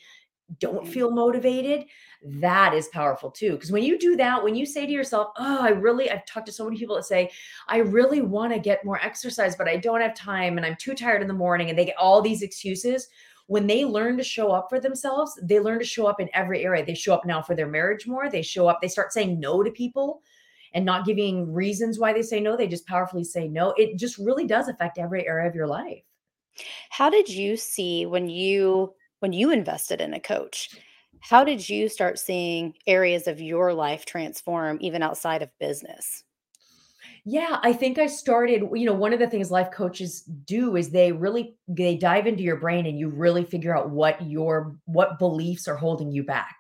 don't 0.59 0.85
Mhm. 0.85 0.93
feel 0.93 1.11
motivated, 1.11 1.87
that 2.23 2.75
is 2.75 2.89
powerful 2.89 3.31
too. 3.31 3.53
Because 3.53 3.73
when 3.73 3.83
you 3.83 3.99
do 3.99 4.17
that, 4.17 4.43
when 4.43 4.55
you 4.55 4.65
say 4.67 4.87
to 4.87 4.93
yourself, 4.93 5.33
"Oh, 5.39 5.59
I 5.61 5.71
really" 5.71 6.11
I've 6.11 6.25
talked 6.27 6.47
to 6.47 6.53
so 6.53 6.65
many 6.65 6.77
people 6.79 6.97
that 6.97 7.05
say, 7.05 7.31
"I 7.69 7.79
really 7.79 8.23
wanna 8.23 8.59
get 8.59 8.85
more 8.85 9.01
exercise, 9.05 9.57
but 9.57 9.69
I 9.69 9.77
don't 9.77 10.01
have 10.01 10.15
time, 10.15 10.57
and 10.57 10.67
I'm 10.67 10.77
too 10.77 10.95
tired 10.95 11.23
in 11.23 11.29
the 11.29 11.35
morning," 11.35 11.69
and 11.71 11.79
they 11.79 11.85
get 11.87 11.97
all 11.99 12.23
these 12.23 12.43
excuses. 12.43 13.09
When 13.49 13.67
they 13.67 13.85
learn 13.85 14.17
to 14.17 14.25
show 14.25 14.51
up 14.51 14.69
for 14.69 14.81
themselves, 14.81 15.39
they 15.43 15.61
learn 15.61 15.79
to 15.79 15.85
show 15.85 16.07
up 16.07 16.21
in 16.21 16.29
every 16.35 16.65
area. 16.65 16.85
They 16.85 16.95
show 16.95 17.15
up 17.15 17.25
now 17.27 17.43
for 17.43 17.55
their 17.55 17.69
marriage 17.69 18.07
more, 18.07 18.29
they 18.29 18.43
show 18.43 18.67
up 18.69 18.81
they 18.81 18.89
start 18.89 19.13
saying 19.13 19.39
no 19.41 19.63
to 19.63 19.71
people 19.71 20.23
and 20.75 20.85
not 20.85 21.07
giving 21.07 21.53
reasons 21.53 21.99
why 21.99 22.13
they 22.13 22.23
say 22.23 22.41
no, 22.41 22.57
they 22.57 22.67
just 22.69 22.87
powerfully 22.87 23.25
say 23.25 23.49
no. 23.49 23.71
It 23.77 23.97
just 23.97 24.19
really 24.19 24.47
does 24.47 24.69
affect 24.69 24.99
every 24.99 25.27
area 25.27 25.49
of 25.49 25.55
your 25.55 25.69
life. 25.69 26.03
How 26.91 27.11
did 27.11 27.29
you 27.29 27.57
see 27.57 28.07
when 28.07 28.29
you 28.29 28.95
when 29.27 29.33
you 29.33 29.51
invested 29.51 30.01
in 30.01 30.15
a 30.15 30.21
coach? 30.21 30.71
How 31.19 31.43
did 31.43 31.69
you 31.69 31.89
start 31.89 32.17
seeing 32.17 32.75
areas 32.87 33.27
of 33.27 33.41
your 33.41 33.75
life 33.75 34.07
transform 34.07 34.79
even 34.81 35.03
outside 35.03 35.43
of 35.43 35.51
business? 35.59 36.23
Yeah, 37.25 37.59
I 37.63 37.73
think 37.73 37.99
I 37.99 38.07
started 38.07 38.63
you 38.75 38.85
know, 38.87 38.95
one 38.95 39.13
of 39.13 39.19
the 39.19 39.29
things 39.29 39.51
life 39.51 39.71
coaches 39.71 40.23
do 40.23 40.77
is 40.77 40.91
they 40.91 41.13
really 41.13 41.57
they 41.69 41.97
dive 41.97 42.27
into 42.27 42.43
your 42.43 42.57
brain 42.57 42.87
and 42.87 42.99
you 42.99 43.09
really 43.09 43.45
figure 43.45 43.77
out 43.77 43.91
what 43.91 44.21
your 44.27 44.77
what 44.87 45.19
beliefs 45.19 45.69
are 45.69 45.77
holding 45.77 46.13
you 46.13 46.23
back. 46.23 46.57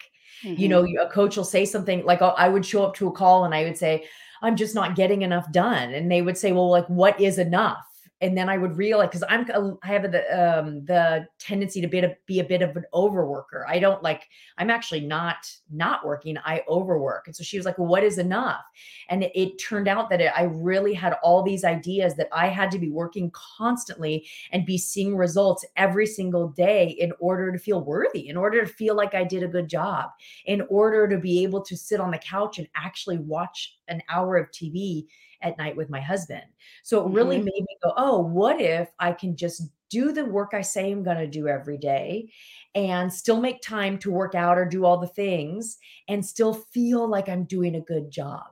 You 0.56 0.68
Mhm. 0.68 0.68
know, 0.68 0.84
a 0.84 1.08
coach 1.10 1.36
will 1.36 1.44
say 1.44 1.64
something 1.64 2.04
like, 2.04 2.22
oh, 2.22 2.34
I 2.36 2.48
would 2.48 2.66
show 2.66 2.84
up 2.84 2.94
to 2.96 3.08
a 3.08 3.12
call 3.12 3.44
and 3.44 3.54
I 3.54 3.64
would 3.64 3.76
say, 3.76 4.06
"I'm 4.42 4.56
just 4.56 4.74
not 4.74 4.96
getting 4.96 5.22
enough 5.22 5.50
done." 5.52 5.92
And 5.94 6.10
they 6.10 6.22
would 6.22 6.36
say, 6.38 6.52
"Well, 6.52 6.70
like, 6.70 6.86
what 6.88 7.20
is 7.20 7.38
enough?" 7.38 7.84
And 8.22 8.36
then 8.36 8.48
I 8.48 8.56
would 8.56 8.76
realize 8.78 9.08
because 9.08 9.24
I'm 9.28 9.46
I 9.82 9.88
have 9.88 10.10
the 10.10 10.24
um 10.32 10.84
the 10.86 11.26
tendency 11.38 11.80
to 11.82 11.86
be 11.88 11.98
a 11.98 12.16
be 12.26 12.40
a 12.40 12.44
bit 12.44 12.62
of 12.62 12.76
an 12.76 12.84
overworker. 12.94 13.64
I 13.68 13.78
don't 13.78 14.02
like 14.02 14.28
I'm 14.56 14.70
actually 14.70 15.00
not 15.00 15.50
not 15.70 16.04
working. 16.06 16.38
I 16.44 16.62
overwork. 16.68 17.26
And 17.26 17.36
so 17.36 17.44
she 17.44 17.58
was 17.58 17.66
like, 17.66 17.78
"Well, 17.78 17.88
what 17.88 18.04
is 18.04 18.16
enough?" 18.18 18.64
And 19.10 19.22
it, 19.22 19.32
it 19.34 19.58
turned 19.58 19.86
out 19.86 20.08
that 20.10 20.20
it, 20.22 20.32
I 20.34 20.44
really 20.44 20.94
had 20.94 21.14
all 21.22 21.42
these 21.42 21.62
ideas 21.64 22.16
that 22.16 22.28
I 22.32 22.48
had 22.48 22.70
to 22.70 22.78
be 22.78 22.90
working 22.90 23.30
constantly 23.32 24.26
and 24.50 24.64
be 24.64 24.78
seeing 24.78 25.16
results 25.16 25.64
every 25.76 26.06
single 26.06 26.48
day 26.48 26.96
in 26.98 27.12
order 27.20 27.52
to 27.52 27.58
feel 27.58 27.82
worthy, 27.84 28.28
in 28.28 28.36
order 28.36 28.64
to 28.64 28.66
feel 28.66 28.94
like 28.96 29.14
I 29.14 29.24
did 29.24 29.42
a 29.42 29.48
good 29.48 29.68
job, 29.68 30.10
in 30.46 30.62
order 30.70 31.06
to 31.08 31.18
be 31.18 31.42
able 31.42 31.62
to 31.62 31.76
sit 31.76 32.00
on 32.00 32.10
the 32.12 32.18
couch 32.18 32.58
and 32.58 32.68
actually 32.74 33.18
watch 33.18 33.76
an 33.88 34.02
hour 34.08 34.36
of 34.36 34.50
TV 34.50 35.06
at 35.42 35.58
night 35.58 35.76
with 35.76 35.90
my 35.90 36.00
husband. 36.00 36.44
So 36.82 37.06
it 37.06 37.12
really 37.12 37.38
Mhm. 37.38 37.42
made 37.42 37.46
me 37.68 37.78
go, 37.82 37.92
oh, 37.96 38.20
what 38.20 38.60
if 38.60 38.90
I 38.98 39.12
can 39.12 39.36
just 39.36 39.62
do 39.88 40.12
the 40.12 40.24
work 40.24 40.52
I 40.52 40.62
say 40.62 40.90
I'm 40.90 41.02
going 41.04 41.18
to 41.18 41.26
do 41.28 41.46
every 41.48 41.78
day 41.78 42.32
and 42.74 43.12
still 43.12 43.40
make 43.40 43.60
time 43.62 43.98
to 44.00 44.10
work 44.10 44.34
out 44.34 44.58
or 44.58 44.64
do 44.64 44.84
all 44.84 44.98
the 44.98 45.06
things 45.06 45.78
and 46.08 46.26
still 46.26 46.54
feel 46.54 47.06
like 47.08 47.28
I'm 47.28 47.44
doing 47.44 47.74
a 47.76 47.80
good 47.80 48.10
job? 48.10 48.46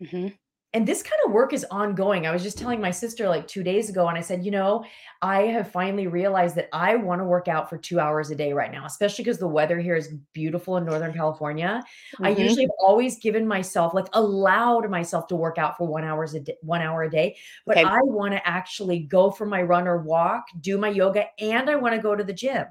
Mhm. 0.00 0.36
And 0.74 0.86
this 0.88 1.02
kind 1.02 1.20
of 1.26 1.32
work 1.32 1.52
is 1.52 1.64
ongoing. 1.70 2.26
I 2.26 2.32
was 2.32 2.42
just 2.42 2.58
telling 2.58 2.80
my 2.80 2.90
sister 2.90 3.28
like 3.28 3.46
2 3.46 3.62
days 3.62 3.90
ago 3.90 4.08
and 4.08 4.16
I 4.18 4.22
said, 4.22 4.44
"You 4.44 4.50
know, 4.50 4.84
I 5.20 5.42
have 5.42 5.70
finally 5.70 6.06
realized 6.06 6.56
that 6.56 6.68
I 6.72 6.96
want 6.96 7.20
to 7.20 7.24
work 7.24 7.48
out 7.48 7.68
for 7.70 7.76
2 7.78 8.00
hours 8.00 8.30
a 8.30 8.34
day 8.36 8.52
right 8.52 8.72
now, 8.72 8.84
especially 8.86 9.24
because 9.24 9.38
the 9.38 9.48
weather 9.48 9.78
here 9.80 9.96
is 9.96 10.14
beautiful 10.32 10.76
in 10.78 10.84
Northern 10.86 11.12
California." 11.12 11.82
I 12.22 12.30
Mhm. 12.30 12.30
usually 12.30 12.64
have 12.64 12.70
always 12.80 13.18
given 13.18 13.46
myself 13.46 13.94
like 13.94 14.06
allowed 14.14 14.88
myself 14.90 15.26
to 15.28 15.36
work 15.36 15.58
out 15.58 15.76
for 15.76 15.86
1 15.86 16.04
hours 16.04 16.34
a 16.34 16.40
day 16.40 16.56
1 16.62 16.80
hour 16.82 17.02
a 17.02 17.10
day, 17.10 17.36
but 17.66 17.76
Okay. 17.76 17.84
I 17.84 17.98
want 18.04 18.32
to 18.32 18.46
actually 18.48 19.00
go 19.00 19.30
for 19.30 19.46
my 19.46 19.62
run 19.62 19.86
or 19.88 19.98
walk, 20.02 20.44
do 20.60 20.78
my 20.78 20.88
yoga, 20.88 21.26
and 21.40 21.68
I 21.70 21.76
want 21.76 21.94
to 21.94 22.00
go 22.02 22.16
to 22.16 22.24
the 22.24 22.32
gym. 22.32 22.66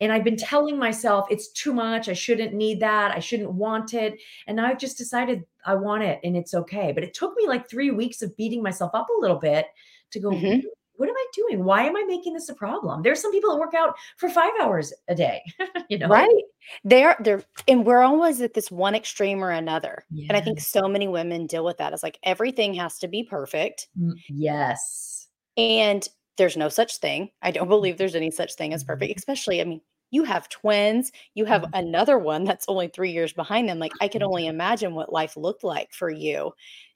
And 0.00 0.12
I've 0.12 0.24
been 0.24 0.36
telling 0.36 0.78
myself 0.78 1.26
it's 1.30 1.48
too 1.52 1.72
much. 1.74 2.08
I 2.08 2.12
shouldn't 2.14 2.54
need 2.54 2.80
that. 2.80 3.12
I 3.14 3.18
shouldn't 3.20 3.52
want 3.52 3.94
it. 3.94 4.20
And 4.46 4.60
I've 4.60 4.78
just 4.78 4.98
decided 4.98 5.44
I 5.66 5.74
want 5.74 6.02
it 6.04 6.20
and 6.24 6.36
it's 6.36 6.54
okay. 6.54 6.92
But 6.92 7.04
it 7.04 7.14
took 7.14 7.34
me 7.36 7.46
like 7.46 7.68
three 7.68 7.90
weeks 7.90 8.22
of 8.22 8.36
beating 8.36 8.62
myself 8.62 8.92
up 8.94 9.08
a 9.08 9.20
little 9.20 9.38
bit 9.38 9.66
to 10.12 10.20
go, 10.20 10.30
Mhm. 10.30 10.62
what 10.96 11.08
am 11.08 11.14
I 11.16 11.26
doing? 11.34 11.64
Why 11.64 11.84
am 11.84 11.96
I 11.96 12.04
making 12.06 12.34
this 12.34 12.48
a 12.50 12.54
problem? 12.54 13.02
There's 13.02 13.20
some 13.22 13.32
people 13.32 13.50
that 13.52 13.58
work 13.60 13.74
out 13.74 13.94
for 14.18 14.28
five 14.28 14.52
hours 14.60 14.92
a 15.08 15.14
day, 15.14 15.42
you 15.88 15.98
know? 15.98 16.08
Right. 16.08 16.44
They're 16.84 17.16
they're 17.20 17.42
and 17.68 17.86
we're 17.86 18.02
always 18.02 18.40
at 18.42 18.52
this 18.54 18.70
one 18.70 18.94
extreme 18.94 19.42
or 19.42 19.50
another. 19.50 20.04
And 20.28 20.32
I 20.36 20.40
think 20.42 20.60
so 20.60 20.88
many 20.88 21.08
women 21.08 21.46
deal 21.46 21.64
with 21.64 21.78
that. 21.78 21.92
It's 21.94 22.02
like 22.02 22.18
everything 22.22 22.74
has 22.74 22.98
to 22.98 23.08
be 23.08 23.22
perfect. 23.24 23.88
Mm, 23.98 24.12
Yes. 24.28 25.28
And 25.56 26.06
there's 26.40 26.58
no 26.58 26.70
such 26.70 26.98
thing. 26.98 27.32
I 27.42 27.52
don't 27.52 27.68
believe 27.68 27.98
there's 27.98 28.16
any 28.16 28.32
such 28.32 28.56
thing 28.56 28.74
as 28.74 28.84
perfect, 28.84 29.14
Mhm. 29.14 29.20
especially, 29.20 29.62
I 29.62 29.64
mean, 29.64 29.82
you 30.12 30.24
have 30.24 30.48
twins, 30.50 31.12
you 31.34 31.46
have 31.46 31.66
Mhm. 31.66 31.74
another 31.74 32.18
one 32.18 32.44
that's 32.44 32.66
only 32.68 32.88
3 32.88 33.12
years 33.12 33.32
behind 33.34 33.68
them. 33.68 33.78
Like, 33.80 33.96
I 34.00 34.08
could 34.08 34.22
only 34.24 34.46
imagine 34.48 34.94
what 34.94 35.12
life 35.12 35.36
looked 35.36 35.64
like 35.64 35.92
for 35.94 36.10
you 36.10 36.52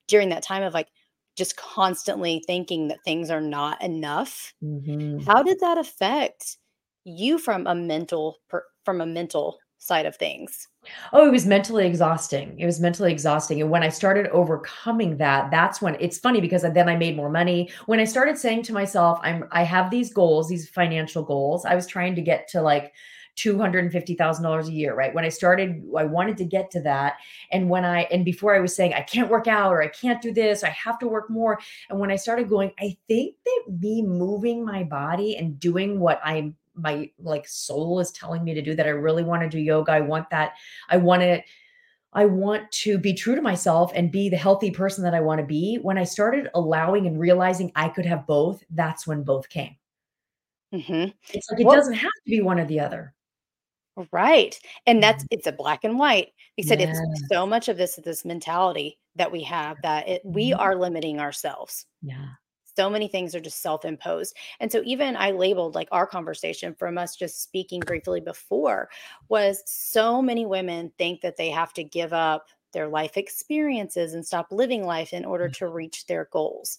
during 0.08 0.30
that 0.30 0.44
time 0.44 0.64
of, 0.64 0.74
like, 0.74 0.88
just 1.36 1.56
constantly 1.56 2.42
thinking 2.46 2.88
that 2.88 3.04
things 3.04 3.30
are 3.30 3.40
not 3.42 3.82
enough. 3.82 4.54
Mhm. 4.60 5.26
How 5.26 5.42
did 5.42 5.60
that 5.60 5.78
affect 5.78 6.58
you 7.04 7.38
from 7.38 7.66
a 7.66 7.74
mental 7.74 8.38
per 8.48 8.64
from 8.84 9.00
a 9.00 9.06
mental 9.06 9.62
side 9.78 10.06
of 10.06 10.16
things? 10.16 10.68
Oh, 11.12 11.26
it 11.26 11.30
was 11.32 11.46
mentally 11.46 11.86
exhausting. 11.86 12.58
It 12.58 12.66
was 12.66 12.80
mentally 12.80 13.12
exhausting, 13.12 13.60
and 13.60 13.70
when 13.70 13.82
I 13.82 13.88
started 13.88 14.26
overcoming 14.28 15.16
that, 15.18 15.50
that's 15.50 15.80
when 15.80 15.96
it's 16.00 16.18
funny 16.18 16.40
because 16.40 16.62
then 16.62 16.88
I 16.88 16.96
made 16.96 17.16
more 17.16 17.30
money. 17.30 17.70
When 17.86 18.00
I 18.00 18.04
started 18.04 18.38
saying 18.38 18.62
to 18.64 18.72
myself, 18.72 19.18
"I'm 19.22 19.44
I 19.50 19.62
have 19.64 19.90
these 19.90 20.12
goals, 20.12 20.48
these 20.48 20.68
financial 20.68 21.22
goals." 21.22 21.64
I 21.64 21.74
was 21.74 21.86
trying 21.86 22.14
to 22.16 22.22
get 22.22 22.48
to, 22.48 22.62
like, 22.62 22.92
$250,000 23.36 24.68
a 24.68 24.72
year, 24.72 24.94
right? 24.94 25.12
When 25.14 25.24
I 25.24 25.28
started, 25.28 25.82
I 25.96 26.04
wanted 26.04 26.36
to 26.38 26.44
get 26.44 26.70
to 26.72 26.80
that, 26.82 27.14
and 27.50 27.68
when 27.70 27.84
I 27.84 28.02
and 28.10 28.24
before 28.24 28.54
I 28.54 28.60
was 28.60 28.74
saying, 28.76 28.94
"I 28.94 29.00
can't 29.02 29.30
work 29.30 29.46
out," 29.48 29.72
or 29.72 29.82
"I 29.82 29.88
can't 29.88 30.22
do 30.22 30.32
this, 30.32 30.62
I 30.64 30.70
have 30.70 30.98
to 31.00 31.08
work 31.08 31.30
more," 31.30 31.58
and 31.90 31.98
when 31.98 32.10
I 32.10 32.16
started 32.16 32.48
going, 32.48 32.72
I 32.80 32.96
think 33.08 33.34
that 33.44 33.62
me 33.80 34.02
moving 34.02 34.64
my 34.64 34.84
body 34.84 35.36
and 35.36 35.58
doing 35.58 35.98
what 36.00 36.20
I'm 36.24 36.56
my, 36.76 37.10
like, 37.18 37.46
soul 37.48 38.00
is 38.00 38.10
telling 38.12 38.44
me 38.44 38.54
to 38.54 38.62
do, 38.62 38.74
that 38.74 38.86
I 38.86 38.90
really 38.90 39.24
wanna 39.24 39.48
do 39.50 39.58
yoga, 39.60 39.92
I 39.92 40.00
want 40.00 40.30
that 40.30 40.54
I 40.90 40.96
wanna 40.98 41.42
I 42.14 42.26
want 42.26 42.70
to 42.72 42.98
be 42.98 43.14
true 43.14 43.36
to 43.36 43.42
myself 43.42 43.92
and 43.94 44.12
be 44.12 44.28
the 44.30 44.36
healthy 44.38 44.70
person 44.72 45.04
that 45.04 45.14
I 45.14 45.20
wanna 45.20 45.46
be. 45.46 45.76
When 45.82 45.98
I 45.98 46.04
started 46.04 46.50
allowing 46.54 47.06
and 47.08 47.20
realizing 47.20 47.72
I 47.76 47.88
could 47.90 48.06
have 48.06 48.26
both, 48.26 48.64
that's 48.70 49.06
when 49.06 49.24
both 49.24 49.48
came. 49.50 49.76
Mhm. 50.72 51.14
It's 51.32 51.50
like 51.50 51.60
it 51.60 51.66
What 51.66 51.76
doesn't 51.76 51.94
have 51.94 52.10
to 52.24 52.30
be 52.30 52.40
one 52.40 52.58
or 52.58 52.64
the 52.66 52.80
other. 52.80 53.14
Right. 54.12 54.58
And 54.86 55.02
that's 55.02 55.24
Mhm. 55.24 55.28
it's 55.30 55.46
a 55.46 55.52
black 55.52 55.84
and 55.84 55.98
white. 55.98 56.32
He 56.56 56.62
said 56.62 56.80
it's 56.80 57.00
so 57.30 57.46
much 57.46 57.68
of 57.68 57.76
this 57.76 57.96
this 57.96 58.24
mentality 58.24 58.98
that 59.16 59.30
we 59.30 59.42
have 59.44 59.80
that 59.82 60.08
it 60.08 60.22
we 60.24 60.50
Mhm. 60.50 60.58
are 60.58 60.74
limiting 60.76 61.20
ourselves. 61.20 61.86
Yeah. 62.02 62.34
So 62.76 62.90
many 62.90 63.08
things 63.08 63.34
are 63.34 63.40
just 63.40 63.62
self-imposed. 63.62 64.36
And 64.60 64.70
so 64.70 64.82
even 64.84 65.16
I 65.16 65.30
labeled 65.30 65.74
like 65.74 65.88
our 65.92 66.06
conversation 66.06 66.74
from 66.74 66.98
us 66.98 67.16
just 67.16 67.42
speaking 67.42 67.80
briefly 67.80 68.20
before 68.20 68.88
was 69.28 69.62
so 69.66 70.20
many 70.20 70.44
women 70.44 70.92
think 70.98 71.20
that 71.20 71.36
they 71.36 71.50
have 71.50 71.72
to 71.74 71.84
give 71.84 72.12
up 72.12 72.48
their 72.72 72.88
life 72.88 73.16
experiences 73.16 74.14
and 74.14 74.26
stop 74.26 74.48
living 74.50 74.84
life 74.84 75.12
in 75.12 75.24
order 75.24 75.48
mm. 75.48 75.56
to 75.58 75.68
reach 75.68 76.06
their 76.06 76.28
goals. 76.32 76.78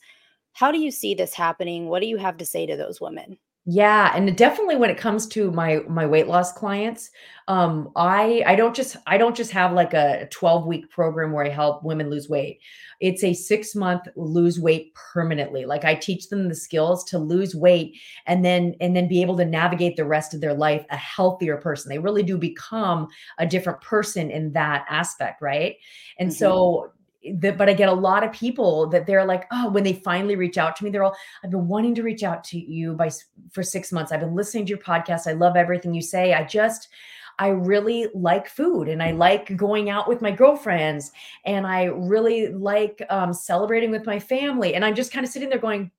How 0.54 0.72
do 0.72 0.80
you 0.80 0.92
see 0.92 1.16
this 1.16 1.34
happening? 1.34 1.88
What 1.88 2.02
do 2.02 2.08
you 2.08 2.18
have 2.18 2.38
to 2.38 2.46
say 2.46 2.66
to 2.66 2.76
those 2.76 3.02
women? 3.02 3.38
Yeah, 3.68 4.12
and 4.16 4.38
definitely 4.38 4.76
when 4.76 4.92
it 4.92 4.98
comes 4.98 5.26
to 5.30 5.50
my 5.52 5.80
my 5.90 6.06
weight 6.06 6.28
loss 6.28 6.52
clients, 6.54 7.10
um, 7.48 7.92
I 7.96 8.44
I 8.46 8.56
don't 8.56 8.76
just 8.76 8.96
I 9.08 9.18
don't 9.18 9.36
just 9.36 9.50
have 9.54 9.74
like 9.74 9.96
a 9.96 10.28
12-week 10.32 10.92
program 10.92 11.32
where 11.32 11.44
I 11.46 11.50
help 11.50 11.84
women 11.84 12.12
lose 12.12 12.30
weight. 12.30 12.60
It's 13.02 13.24
a 13.24 13.34
6-month 13.34 14.04
lose 14.16 14.60
weight 14.60 14.94
permanently. 14.94 15.66
Like 15.66 15.84
I 15.84 15.96
teach 15.96 16.30
them 16.30 16.48
the 16.48 16.54
skills 16.56 17.04
to 17.06 17.18
lose 17.18 17.56
weight 17.56 17.96
and 18.28 18.46
then 18.46 18.76
and 18.82 18.96
then 18.96 19.08
be 19.08 19.24
able 19.24 19.38
to 19.38 19.46
navigate 19.46 19.96
the 19.96 20.06
rest 20.06 20.36
of 20.36 20.42
their 20.42 20.54
life 20.54 20.86
a 20.92 20.98
healthier 20.98 21.58
person. 21.58 21.90
They 21.90 21.98
really 22.00 22.24
do 22.24 22.38
become 22.38 23.08
a 23.40 23.48
different 23.48 23.82
person 23.82 24.30
in 24.30 24.54
that 24.54 24.86
aspect, 24.90 25.42
right? 25.42 25.76
And 26.20 26.30
Mhm. 26.30 26.34
so 26.34 26.92
the, 27.40 27.52
but 27.52 27.70
I 27.70 27.74
get 27.74 27.90
a 27.90 27.94
lot 27.94 28.24
of 28.24 28.32
people 28.32 28.88
that 28.88 29.06
they're 29.06 29.26
like, 29.26 29.46
oh, 29.52 29.70
when 29.70 29.84
they 29.84 29.94
finally 29.94 30.36
reach 30.36 30.58
out 30.58 30.76
to 30.78 30.84
me, 30.84 30.90
they're 30.90 31.04
all, 31.04 31.16
I've 31.44 31.52
been 31.52 31.68
wanting 31.68 31.96
to 31.96 32.04
reach 32.04 32.24
out 32.24 32.44
to 32.46 32.60
you 32.60 32.94
by 32.94 33.10
for 33.52 33.64
six 33.64 33.92
months. 33.92 34.12
I've 34.12 34.20
been 34.20 34.36
listening 34.36 34.66
to 34.66 34.70
your 34.70 34.80
podcast. 34.80 35.28
I 35.28 35.34
love 35.34 35.56
everything 35.56 35.94
you 35.94 36.02
say. 36.02 36.34
I 36.34 36.44
just, 36.44 36.90
I 37.38 37.50
really 37.50 38.08
like 38.14 38.48
food 38.48 38.88
and 38.88 39.04
I 39.04 39.12
like 39.12 39.58
going 39.58 39.90
out 39.90 40.08
with 40.08 40.22
my 40.22 40.32
girlfriends 40.32 41.12
and 41.46 41.68
I 41.68 41.86
really 41.86 42.48
like 42.50 43.02
um, 43.10 43.34
celebrating 43.34 43.92
with 43.92 44.06
my 44.06 44.20
family. 44.20 44.76
And 44.76 44.86
I'm 44.86 44.96
just 44.96 45.12
kind 45.12 45.26
of 45.26 45.32
sitting 45.32 45.50
there 45.50 45.60
going, 45.60 45.92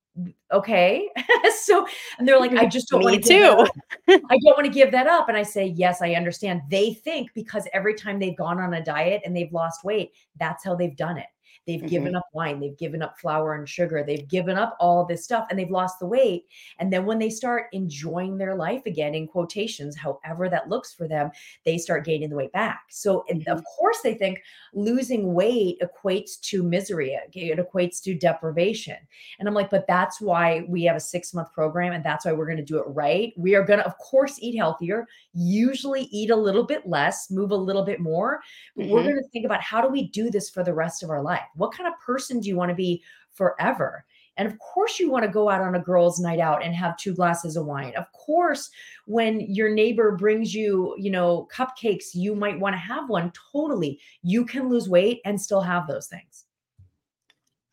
okay. 0.53 1.09
so, 1.63 1.87
and 2.19 2.27
they're 2.27 2.39
like, 2.39 2.53
I 2.53 2.67
just 2.67 2.89
don't 2.89 3.03
want 3.03 3.23
to 3.23 3.29
too. 3.29 3.67
I 4.09 4.39
don't 4.45 4.57
want 4.57 4.65
to 4.65 4.73
give 4.73 4.91
that 4.93 5.07
up. 5.07 5.29
And 5.29 5.37
I 5.37 5.43
say, 5.43 5.67
yes, 5.67 6.03
I 6.03 6.13
understand. 6.13 6.63
They 6.71 6.95
think 6.95 7.31
because 7.35 7.67
every 7.73 7.95
time 7.95 8.19
they've 8.19 8.37
gone 8.37 8.59
on 8.59 8.75
a 8.75 8.83
diet 8.83 9.23
and 9.25 9.37
they've 9.37 9.53
lost 9.53 9.85
weight, 9.85 10.13
that's 10.39 10.65
how 10.65 10.75
they've 10.75 10.97
done 10.97 11.19
it. 11.19 11.27
They've 11.67 11.83
Mhm. 11.83 11.89
given 11.89 12.15
up 12.17 12.27
wine, 12.33 12.61
they've 12.61 12.77
given 12.77 13.03
up 13.03 13.19
flour 13.19 13.55
and 13.55 13.69
sugar, 13.69 14.03
they've 14.05 14.27
given 14.29 14.57
up 14.57 14.77
all 14.81 15.05
this 15.05 15.25
stuff 15.25 15.47
and 15.51 15.59
they've 15.59 15.71
lost 15.71 15.99
the 15.99 16.07
weight. 16.07 16.47
And 16.79 16.93
then 16.93 17.07
when 17.07 17.19
they 17.19 17.31
start 17.31 17.67
enjoying 17.73 18.39
their 18.39 18.55
life 18.55 18.87
again, 18.87 19.15
in 19.15 19.27
quotations, 19.27 19.97
however 19.97 20.49
that 20.49 20.69
looks 20.69 20.95
for 20.95 21.09
them, 21.09 21.31
they 21.65 21.79
start 21.79 22.05
gaining 22.05 22.31
the 22.31 22.37
weight 22.37 22.53
back. 22.53 22.83
So, 22.91 23.25
and 23.29 23.47
of 23.49 23.63
course, 23.65 24.01
they 24.03 24.15
think 24.15 24.43
losing 24.75 25.35
weight 25.35 25.81
equates 25.81 26.39
to 26.43 26.63
misery, 26.63 27.19
it 27.35 27.59
equates 27.59 28.03
to 28.03 28.15
deprivation. 28.15 28.97
And 29.39 29.49
I'm 29.49 29.55
like, 29.55 29.71
but 29.71 29.87
that's 29.87 30.21
why 30.21 30.65
we 30.69 30.85
have 30.85 30.97
a 30.97 31.01
six 31.01 31.35
month 31.35 31.53
program 31.53 31.93
and 31.93 32.05
that's 32.05 32.25
why 32.25 32.33
we're 32.33 32.47
going 32.47 32.59
to 32.59 32.65
do 32.65 32.79
it 32.79 32.85
right. 32.89 33.33
We 33.37 33.55
are 33.55 33.65
going 33.65 33.81
to, 33.81 33.87
of 33.87 33.99
course, 33.99 34.39
eat 34.41 34.57
healthier, 34.57 35.07
usually 35.33 36.03
eat 36.13 36.31
a 36.31 36.37
little 36.37 36.65
bit 36.65 36.87
less, 36.87 37.31
move 37.31 37.51
a 37.51 37.57
little 37.57 37.85
bit 37.85 38.01
more. 38.01 38.41
But 38.77 38.87
we're 38.87 39.03
going 39.03 39.17
to 39.17 39.29
think 39.33 39.45
about 39.45 39.61
how 39.63 39.81
do 39.81 39.89
we 39.89 40.09
do 40.09 40.31
this 40.31 40.49
for 40.51 40.63
the 40.63 40.75
rest 40.75 41.03
of 41.03 41.11
our 41.11 41.23
life? 41.23 41.43
What 41.57 41.73
kind 41.73 41.89
of 41.93 41.99
person 42.01 42.41
do 42.41 42.49
you 42.49 42.57
want 42.57 42.71
to 42.71 42.75
be 42.75 43.03
forever? 43.33 44.05
And 44.39 44.47
of 44.47 44.59
course, 44.59 45.01
you 45.01 45.11
want 45.11 45.25
to 45.25 45.31
go 45.31 45.49
out 45.49 45.63
on 45.63 45.75
a 45.75 45.81
girls' 45.81 46.21
night 46.21 46.41
out 46.41 46.63
and 46.63 46.75
have 46.75 46.97
two 46.99 47.15
glasses 47.15 47.57
of 47.57 47.65
wine. 47.67 47.95
Of 47.97 48.11
course, 48.13 48.71
when 49.07 49.41
your 49.41 49.71
neighbor 49.73 50.15
brings 50.17 50.55
you, 50.55 50.95
you 50.99 51.11
know, 51.11 51.49
cupcakes, 51.53 52.15
you 52.15 52.35
might 52.35 52.61
want 52.61 52.75
to 52.75 52.79
have 52.79 53.09
one. 53.09 53.33
Totally. 53.53 53.99
You 54.23 54.45
can 54.45 54.69
lose 54.69 54.89
weight 54.89 55.21
and 55.25 55.41
still 55.41 55.63
have 55.63 55.87
those 55.87 56.07
things. 56.09 56.45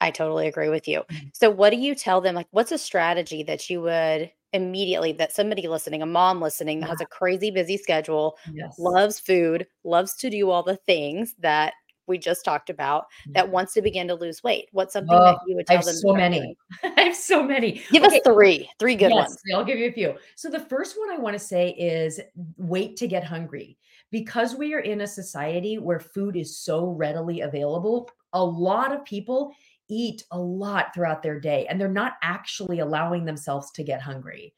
I 0.02 0.12
totally 0.12 0.48
agree 0.48 0.70
with 0.70 0.88
you. 0.88 1.04
Mhm. 1.10 1.32
So 1.32 1.50
what 1.50 1.70
do 1.70 1.78
you 1.78 1.96
tell 1.96 2.22
them? 2.22 2.36
Like, 2.36 2.48
what's 2.52 2.72
a 2.72 2.78
strategy 2.78 3.44
that 3.44 3.70
you 3.70 3.82
would 3.82 4.32
immediately 4.52 5.12
that 5.14 5.32
somebody 5.34 5.68
listening, 5.68 6.02
a 6.02 6.06
mom 6.06 6.42
listening 6.42 6.80
that 6.82 6.88
has 6.90 7.02
a 7.02 7.06
crazy 7.06 7.50
busy 7.52 7.78
schedule, 7.78 8.38
Yes. 8.46 8.78
loves 8.78 9.20
food, 9.20 9.68
loves 9.84 10.16
to 10.16 10.30
do 10.30 10.50
all 10.50 10.62
the 10.64 10.76
things 10.76 11.34
that 11.40 11.74
we 12.08 12.18
just 12.18 12.46
talked 12.46 12.70
about, 12.70 13.06
that 13.34 13.48
mm. 13.48 13.50
wants 13.52 13.74
to 13.74 13.82
begin 13.82 14.08
to 14.08 14.16
lose 14.16 14.44
weight? 14.44 14.70
What's 14.72 14.94
something 14.94 15.16
Oh, 15.16 15.24
that 15.24 15.40
you 15.48 15.56
would 15.56 15.66
I 15.70 15.74
tell 15.74 15.78
have 15.78 15.86
them 15.86 15.96
so 15.96 16.14
many. 16.14 16.58
I 16.98 17.02
have 17.02 17.16
so 17.16 17.44
many. 17.44 17.84
Give 17.92 18.04
us 18.04 18.20
3, 18.26 18.70
3 18.80 18.96
good 18.96 19.12
Yes, 19.12 19.30
ones. 19.30 19.38
I'll 19.54 19.66
give 19.66 19.78
you 19.78 19.90
a 19.90 19.94
few. 19.94 20.16
So 20.36 20.50
the 20.50 20.60
first 20.60 20.98
one 20.98 21.12
I 21.12 21.18
want 21.18 21.34
to 21.34 21.40
say 21.40 21.72
is 21.72 22.20
wait 22.58 22.98
to 22.98 23.08
get 23.08 23.24
hungry. 23.24 23.78
Because 24.12 24.56
we 24.56 24.76
are 24.76 24.80
in 24.80 25.02
a 25.02 25.08
society 25.08 25.80
where 25.80 26.00
food 26.00 26.36
is 26.36 26.60
so 26.60 26.90
readily 26.90 27.42
available, 27.42 28.10
a 28.34 28.44
lot 28.44 28.94
of 28.94 29.04
people 29.06 29.52
eat 29.90 30.24
a 30.32 30.40
lot 30.40 30.94
throughout 30.94 31.22
their 31.24 31.40
day 31.40 31.66
and 31.68 31.80
they're 31.80 31.88
not 31.88 32.14
actually 32.22 32.80
allowing 32.80 33.26
themselves 33.26 33.72
to 33.72 33.84
get 33.84 34.02
hungry. 34.02 34.54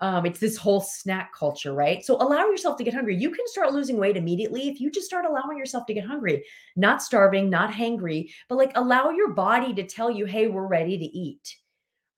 Um, 0.00 0.26
it's 0.26 0.40
this 0.40 0.56
whole 0.56 0.80
snack 0.80 1.32
culture, 1.34 1.72
right? 1.72 2.04
So 2.04 2.16
allow 2.16 2.46
yourself 2.46 2.76
to 2.78 2.84
get 2.84 2.94
hungry. 2.94 3.16
You 3.16 3.30
can 3.30 3.46
start 3.48 3.72
losing 3.72 3.96
weight 3.96 4.16
immediately 4.16 4.68
if 4.68 4.80
you 4.80 4.90
just 4.90 5.06
start 5.06 5.24
allowing 5.24 5.58
yourself 5.58 5.86
to 5.86 5.94
get 5.94 6.04
hungry, 6.04 6.44
not 6.76 7.02
starving, 7.02 7.50
not 7.50 7.72
hangry, 7.72 8.30
but 8.48 8.56
like 8.56 8.72
allow 8.76 9.10
your 9.10 9.32
body 9.32 9.74
to 9.74 9.86
tell 9.86 10.10
you, 10.10 10.26
hey, 10.26 10.46
we're 10.48 10.66
ready 10.66 10.98
to 10.98 11.04
eat 11.04 11.56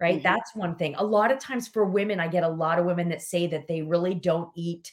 right? 0.00 0.18
Mhm. 0.18 0.22
That's 0.22 0.54
one 0.54 0.74
thing. 0.76 0.94
A 0.96 1.04
lot 1.04 1.30
of 1.30 1.38
times 1.38 1.68
for 1.68 1.84
women, 1.84 2.18
I 2.18 2.26
get 2.28 2.42
a 2.42 2.48
lot 2.48 2.78
of 2.78 2.86
women 2.86 3.08
that 3.10 3.22
say 3.22 3.46
that 3.48 3.68
they 3.68 3.82
really 3.82 4.14
don't 4.14 4.50
eat 4.56 4.92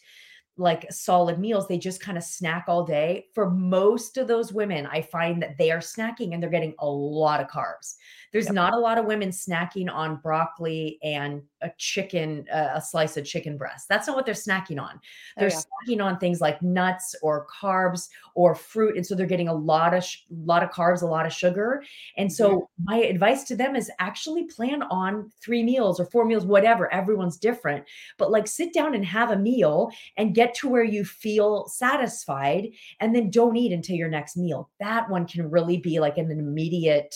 like 0.59 0.91
solid 0.91 1.39
meals. 1.39 1.67
They 1.67 1.77
just 1.77 2.01
kind 2.01 2.17
of 2.17 2.23
snack 2.23 2.65
all 2.67 2.83
day. 2.83 3.27
For 3.33 3.49
most 3.49 4.17
of 4.17 4.27
those 4.27 4.53
women, 4.53 4.85
I 4.85 5.01
find 5.01 5.41
that 5.41 5.57
they 5.57 5.71
are 5.71 5.79
snacking 5.79 6.33
and 6.33 6.43
they're 6.43 6.49
getting 6.49 6.75
a 6.79 6.87
lot 6.87 7.39
of 7.39 7.47
carbs. 7.47 7.95
There's 8.31 8.45
yep. 8.45 8.53
not 8.53 8.73
a 8.73 8.77
lot 8.77 8.97
of 8.97 9.05
women 9.05 9.29
snacking 9.29 9.91
on 9.91 10.17
broccoli 10.17 10.99
and 11.03 11.41
a 11.61 11.71
chicken, 11.77 12.45
uh, 12.53 12.69
a 12.75 12.81
slice 12.81 13.17
of 13.17 13.25
chicken 13.25 13.57
breast. 13.57 13.87
That's 13.89 14.07
not 14.07 14.15
what 14.15 14.25
they're 14.25 14.35
snacking 14.35 14.79
on. 14.79 14.91
Oh, 14.93 14.99
they're 15.37 15.51
oh, 15.51 15.61
yeah. 15.87 15.95
snacking 15.95 16.03
on 16.03 16.19
things 16.19 16.39
like 16.39 16.61
nuts 16.61 17.15
or 17.21 17.47
carbs 17.47 18.07
or 18.35 18.55
fruit, 18.55 18.95
and 18.95 19.05
so 19.05 19.15
they're 19.15 19.25
getting 19.25 19.47
a 19.47 19.53
lot 19.53 19.93
of 19.93 20.03
sh- 20.03 20.19
lot 20.43 20.63
of 20.63 20.69
carbs, 20.69 21.01
a 21.01 21.05
lot 21.05 21.25
of 21.25 21.33
sugar. 21.33 21.83
And 22.17 22.31
so 22.31 22.49
mm-hmm. 22.49 22.83
my 22.85 22.97
advice 22.97 23.43
to 23.45 23.55
them 23.55 23.75
is 23.75 23.91
actually 23.99 24.45
plan 24.45 24.83
on 24.83 25.31
three 25.41 25.63
meals 25.63 25.99
or 25.99 26.05
four 26.05 26.25
meals, 26.25 26.45
whatever. 26.45 26.91
Everyone's 26.93 27.37
different, 27.37 27.83
but 28.17 28.31
like 28.31 28.47
sit 28.47 28.73
down 28.73 28.95
and 28.95 29.05
have 29.05 29.31
a 29.31 29.37
meal 29.37 29.91
and 30.17 30.35
get 30.35 30.53
to 30.55 30.69
where 30.69 30.83
you 30.83 31.03
feel 31.03 31.67
satisfied, 31.67 32.69
and 32.99 33.15
then 33.15 33.29
don't 33.29 33.57
eat 33.57 33.73
until 33.73 33.95
your 33.95 34.09
next 34.09 34.37
meal. 34.37 34.69
That 34.79 35.09
one 35.09 35.25
can 35.25 35.49
really 35.49 35.77
be 35.77 35.99
like 35.99 36.17
an 36.17 36.31
immediate 36.31 37.15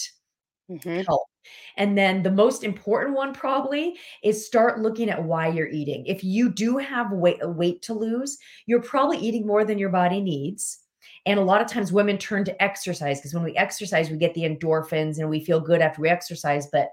mm-hmm. 0.79 1.01
help. 1.01 1.27
And 1.77 1.97
then 1.97 2.23
the 2.23 2.31
most 2.31 2.63
important 2.63 3.15
one 3.15 3.33
probably 3.33 3.97
is 4.23 4.45
start 4.45 4.79
looking 4.79 5.09
at 5.09 5.23
why 5.23 5.47
you're 5.47 5.67
eating. 5.67 6.05
If 6.05 6.23
you 6.23 6.49
do 6.49 6.77
have 6.77 7.11
weight, 7.11 7.39
weight 7.41 7.81
to 7.83 7.93
lose, 7.93 8.37
you're 8.65 8.81
probably 8.81 9.17
eating 9.17 9.45
more 9.45 9.65
than 9.65 9.77
your 9.77 9.89
body 9.89 10.21
needs. 10.21 10.79
And 11.25 11.39
a 11.39 11.43
lot 11.43 11.61
of 11.61 11.67
times 11.67 11.91
women 11.91 12.17
turn 12.17 12.43
to 12.45 12.63
exercise 12.63 13.19
because 13.19 13.33
when 13.33 13.43
we 13.43 13.55
exercise, 13.55 14.09
we 14.09 14.17
get 14.17 14.33
the 14.33 14.43
endorphins 14.43 15.19
and 15.19 15.29
we 15.29 15.43
feel 15.43 15.59
good 15.59 15.81
after 15.81 16.01
we 16.01 16.09
exercise. 16.09 16.67
But 16.71 16.89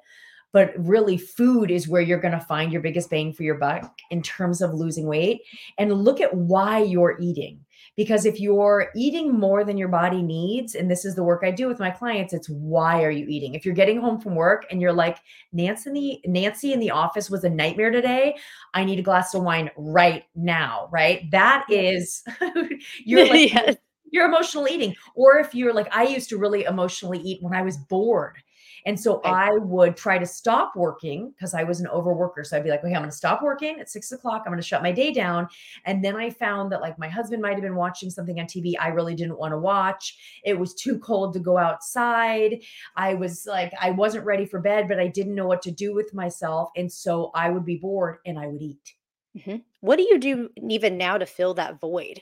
but 0.53 0.73
really 0.77 1.17
food 1.17 1.71
is 1.71 1.87
where 1.87 2.03
you're 2.03 2.21
going 2.21 2.37
to 2.37 2.45
find 2.45 2.73
your 2.73 2.83
biggest 2.83 3.09
bang 3.09 3.33
for 3.33 3.45
your 3.45 3.59
buck 3.59 3.97
in 4.11 4.21
terms 4.21 4.61
of 4.61 4.75
losing 4.75 5.07
weight 5.07 5.43
and 5.79 5.93
look 5.93 6.21
at 6.21 6.35
why 6.35 6.79
you're 6.81 7.17
eating 7.21 7.61
because 7.97 8.25
if 8.25 8.41
you're 8.41 8.91
eating 8.95 9.33
more 9.33 9.65
than 9.65 9.77
your 9.77 9.89
body 9.89 10.23
needs, 10.23 10.75
and 10.75 10.91
this 10.91 11.05
is 11.05 11.15
the 11.15 11.23
work 11.23 11.43
I 11.45 11.51
do 11.51 11.67
with 11.69 11.79
my 11.79 11.91
clients, 11.91 12.33
it's 12.33 12.49
why 12.49 13.03
are 13.03 13.11
you 13.11 13.27
eating? 13.29 13.55
If 13.55 13.65
you're 13.65 13.75
getting 13.75 14.01
home 14.01 14.21
from 14.21 14.35
work 14.35 14.67
and 14.71 14.81
you're 14.81 14.93
like, 14.93 15.19
Nancy 15.53 15.91
in 15.91 15.95
the, 15.95 16.21
Nancy 16.27 16.73
in 16.73 16.81
the 16.81 16.91
office 16.91 17.31
was 17.31 17.45
a 17.45 17.51
nightmare 17.51 17.91
today, 17.91 18.37
I 18.75 18.85
need 18.85 18.99
a 18.99 19.03
glass 19.03 19.35
of 19.35 19.43
wine 19.43 19.71
right 19.77 20.25
now, 20.35 20.89
right? 20.91 21.31
That 21.31 21.67
is, 21.69 22.23
you're 23.05 23.27
like, 23.29 23.53
yes. 23.53 23.77
you're 24.11 24.27
emotional 24.27 24.69
eating. 24.69 24.95
Or 25.15 25.39
if 25.39 25.55
you're 25.55 25.75
like, 25.75 25.95
I 25.95 26.05
used 26.05 26.29
to 26.31 26.39
really 26.39 26.65
emotionally 26.65 27.19
eat 27.19 27.43
when 27.43 27.55
I 27.55 27.63
was 27.63 27.77
bored 27.77 28.39
and 28.87 28.99
so 28.99 29.21
I 29.25 29.51
would 29.53 29.97
try 29.97 30.19
to 30.19 30.27
stop 30.27 30.75
working 30.77 31.31
because 31.31 31.55
I 31.55 31.65
was 31.65 31.81
an 31.81 31.87
overworker. 31.87 32.45
So 32.45 32.57
I'd 32.57 32.65
be 32.65 32.71
like, 32.71 32.85
okay, 32.85 32.95
I'm 32.95 33.01
going 33.01 33.11
to 33.11 33.17
stop 33.17 33.43
working 33.43 33.81
at 33.81 33.91
six 33.91 34.13
o'clock. 34.13 34.43
I'm 34.45 34.53
going 34.53 34.61
to 34.61 34.67
shut 34.67 34.83
my 34.83 34.93
day 34.93 35.13
down. 35.13 35.49
And 35.85 36.05
then 36.05 36.17
I 36.17 36.31
found 36.31 36.73
that 36.73 36.81
like 36.81 36.99
my 36.99 37.09
husband 37.09 37.43
might 37.43 37.53
have 37.53 37.63
been 37.63 37.77
watching 37.77 38.11
something 38.11 38.39
on 38.41 38.47
TV 38.47 38.75
I 38.81 38.89
really 38.89 39.15
didn't 39.15 39.39
want 39.39 39.53
to 39.53 39.59
watch. 39.59 40.41
It 40.45 40.59
was 40.59 40.75
too 40.75 40.99
cold 40.99 41.33
to 41.35 41.41
go 41.41 41.59
outside. 41.59 42.63
I 42.97 43.15
was 43.15 43.47
like, 43.47 43.73
I 43.81 43.91
wasn't 43.91 44.25
ready 44.25 44.47
for 44.47 44.61
bed, 44.61 44.89
but 44.89 44.99
I 44.99 45.09
didn't 45.09 45.35
know 45.35 45.47
what 45.47 45.63
to 45.63 45.71
do 45.71 45.95
with 45.95 46.15
myself. 46.15 46.71
And 46.77 46.91
so 46.91 47.31
I 47.35 47.51
would 47.51 47.65
be 47.65 47.77
bored 47.77 48.19
and 48.27 48.39
I 48.39 48.47
would 48.47 48.63
eat. 48.63 48.95
Mm-hmm. 49.37 49.57
What 49.81 49.97
do 49.97 50.03
you 50.03 50.19
do 50.19 50.51
even 50.69 50.99
now 50.99 51.19
to 51.19 51.27
fill 51.27 51.55
that 51.55 51.81
void? 51.81 52.21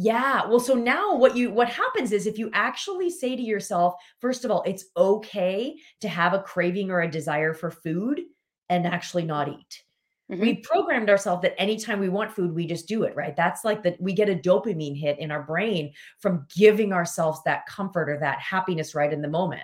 Yeah. 0.00 0.46
Well, 0.46 0.60
so 0.60 0.74
now 0.74 1.16
what 1.16 1.36
you 1.36 1.50
what 1.50 1.68
happens 1.68 2.12
is 2.12 2.28
if 2.28 2.38
you 2.38 2.50
actually 2.52 3.10
say 3.10 3.34
to 3.34 3.42
yourself, 3.42 3.96
first 4.20 4.44
of 4.44 4.50
all, 4.52 4.62
it's 4.64 4.84
okay 4.96 5.76
to 6.00 6.08
have 6.08 6.34
a 6.34 6.42
craving 6.42 6.92
or 6.92 7.00
a 7.00 7.10
desire 7.10 7.52
for 7.52 7.72
food 7.72 8.20
and 8.68 8.86
actually 8.86 9.24
not 9.24 9.48
eat. 9.48 9.82
Mm-hmm. 10.30 10.40
We 10.40 10.54
programmed 10.58 11.10
ourselves 11.10 11.42
that 11.42 11.60
anytime 11.60 11.98
we 11.98 12.10
want 12.10 12.30
food, 12.30 12.54
we 12.54 12.64
just 12.64 12.86
do 12.86 13.02
it, 13.02 13.16
right? 13.16 13.34
That's 13.34 13.64
like 13.64 13.82
that 13.82 14.00
we 14.00 14.12
get 14.12 14.28
a 14.28 14.36
dopamine 14.36 14.96
hit 14.96 15.18
in 15.18 15.32
our 15.32 15.42
brain 15.42 15.92
from 16.20 16.46
giving 16.56 16.92
ourselves 16.92 17.40
that 17.44 17.66
comfort 17.66 18.08
or 18.08 18.20
that 18.20 18.38
happiness 18.38 18.94
right 18.94 19.12
in 19.12 19.20
the 19.20 19.26
moment. 19.26 19.62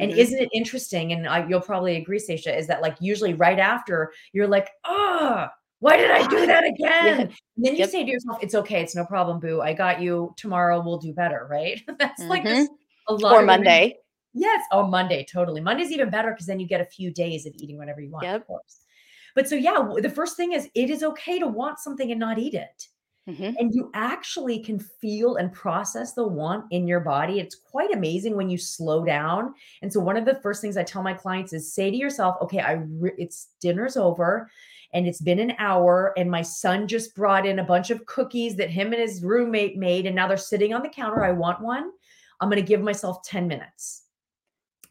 And 0.00 0.10
mm-hmm. 0.10 0.20
isn't 0.20 0.40
it 0.40 0.48
interesting? 0.54 1.12
And 1.12 1.28
I, 1.28 1.46
you'll 1.46 1.60
probably 1.60 1.96
agree, 1.96 2.18
Stacia, 2.18 2.56
is 2.56 2.66
that 2.68 2.80
like 2.80 2.96
usually 3.00 3.34
right 3.34 3.58
after 3.58 4.10
you're 4.32 4.48
like, 4.48 4.70
oh, 4.86 5.48
why 5.80 5.96
did 5.96 6.10
I 6.10 6.26
do 6.26 6.46
that 6.46 6.64
again? 6.74 7.20
And 7.20 7.30
then 7.56 7.72
you 7.74 7.80
yep. 7.80 7.90
say 7.90 8.04
to 8.04 8.10
yourself, 8.10 8.38
it's 8.42 8.54
okay. 8.54 8.82
It's 8.82 8.94
no 8.94 9.04
problem, 9.04 9.40
boo. 9.40 9.60
I 9.60 9.72
got 9.72 10.00
you. 10.00 10.34
Tomorrow 10.36 10.82
we'll 10.84 10.98
do 10.98 11.12
better. 11.12 11.46
Right. 11.50 11.82
That's 11.98 12.20
mm-hmm. 12.20 12.30
like 12.30 12.44
this, 12.44 12.68
a 13.08 13.14
lot. 13.14 13.34
Or 13.34 13.42
Monday. 13.42 13.96
Yes. 14.32 14.62
Oh, 14.72 14.86
Monday. 14.86 15.26
Totally. 15.30 15.60
Monday's 15.60 15.90
even 15.90 16.10
better 16.10 16.30
because 16.30 16.46
then 16.46 16.60
you 16.60 16.66
get 16.66 16.80
a 16.80 16.86
few 16.86 17.10
days 17.10 17.46
of 17.46 17.54
eating 17.56 17.78
whatever 17.78 18.00
you 18.00 18.10
want, 18.10 18.24
yep. 18.24 18.42
of 18.42 18.46
course. 18.46 18.80
But 19.34 19.48
so, 19.48 19.54
yeah, 19.54 19.86
the 19.98 20.10
first 20.10 20.36
thing 20.36 20.52
is 20.52 20.68
it 20.74 20.90
is 20.90 21.02
okay 21.02 21.38
to 21.38 21.46
want 21.46 21.78
something 21.78 22.10
and 22.10 22.20
not 22.20 22.38
eat 22.38 22.54
it. 22.54 22.88
Mm-hmm. 23.28 23.56
And 23.58 23.74
you 23.74 23.90
actually 23.92 24.60
can 24.60 24.78
feel 24.78 25.36
and 25.36 25.52
process 25.52 26.12
the 26.12 26.26
want 26.26 26.66
in 26.70 26.86
your 26.86 27.00
body. 27.00 27.40
It's 27.40 27.56
quite 27.56 27.92
amazing 27.92 28.36
when 28.36 28.48
you 28.48 28.56
slow 28.56 29.04
down. 29.04 29.52
And 29.82 29.92
so, 29.92 30.00
one 30.00 30.16
of 30.16 30.24
the 30.24 30.36
first 30.36 30.62
things 30.62 30.76
I 30.76 30.84
tell 30.84 31.02
my 31.02 31.12
clients 31.12 31.52
is 31.52 31.74
say 31.74 31.90
to 31.90 31.96
yourself, 31.96 32.36
okay, 32.42 32.60
I 32.60 32.72
re- 32.88 33.14
it's 33.18 33.48
dinner's 33.60 33.96
over 33.96 34.48
and 34.96 35.06
it's 35.06 35.20
been 35.20 35.38
an 35.38 35.52
hour 35.58 36.14
and 36.16 36.30
my 36.30 36.40
son 36.40 36.88
just 36.88 37.14
brought 37.14 37.44
in 37.44 37.58
a 37.58 37.64
bunch 37.64 37.90
of 37.90 38.06
cookies 38.06 38.56
that 38.56 38.70
him 38.70 38.94
and 38.94 39.02
his 39.02 39.22
roommate 39.22 39.76
made 39.76 40.06
and 40.06 40.16
now 40.16 40.26
they're 40.26 40.38
sitting 40.38 40.72
on 40.72 40.82
the 40.82 40.88
counter. 40.88 41.22
I 41.22 41.32
want 41.32 41.60
one. 41.60 41.90
I'm 42.40 42.48
going 42.48 42.62
to 42.62 42.66
give 42.66 42.80
myself 42.80 43.22
10 43.22 43.46
minutes. 43.46 44.04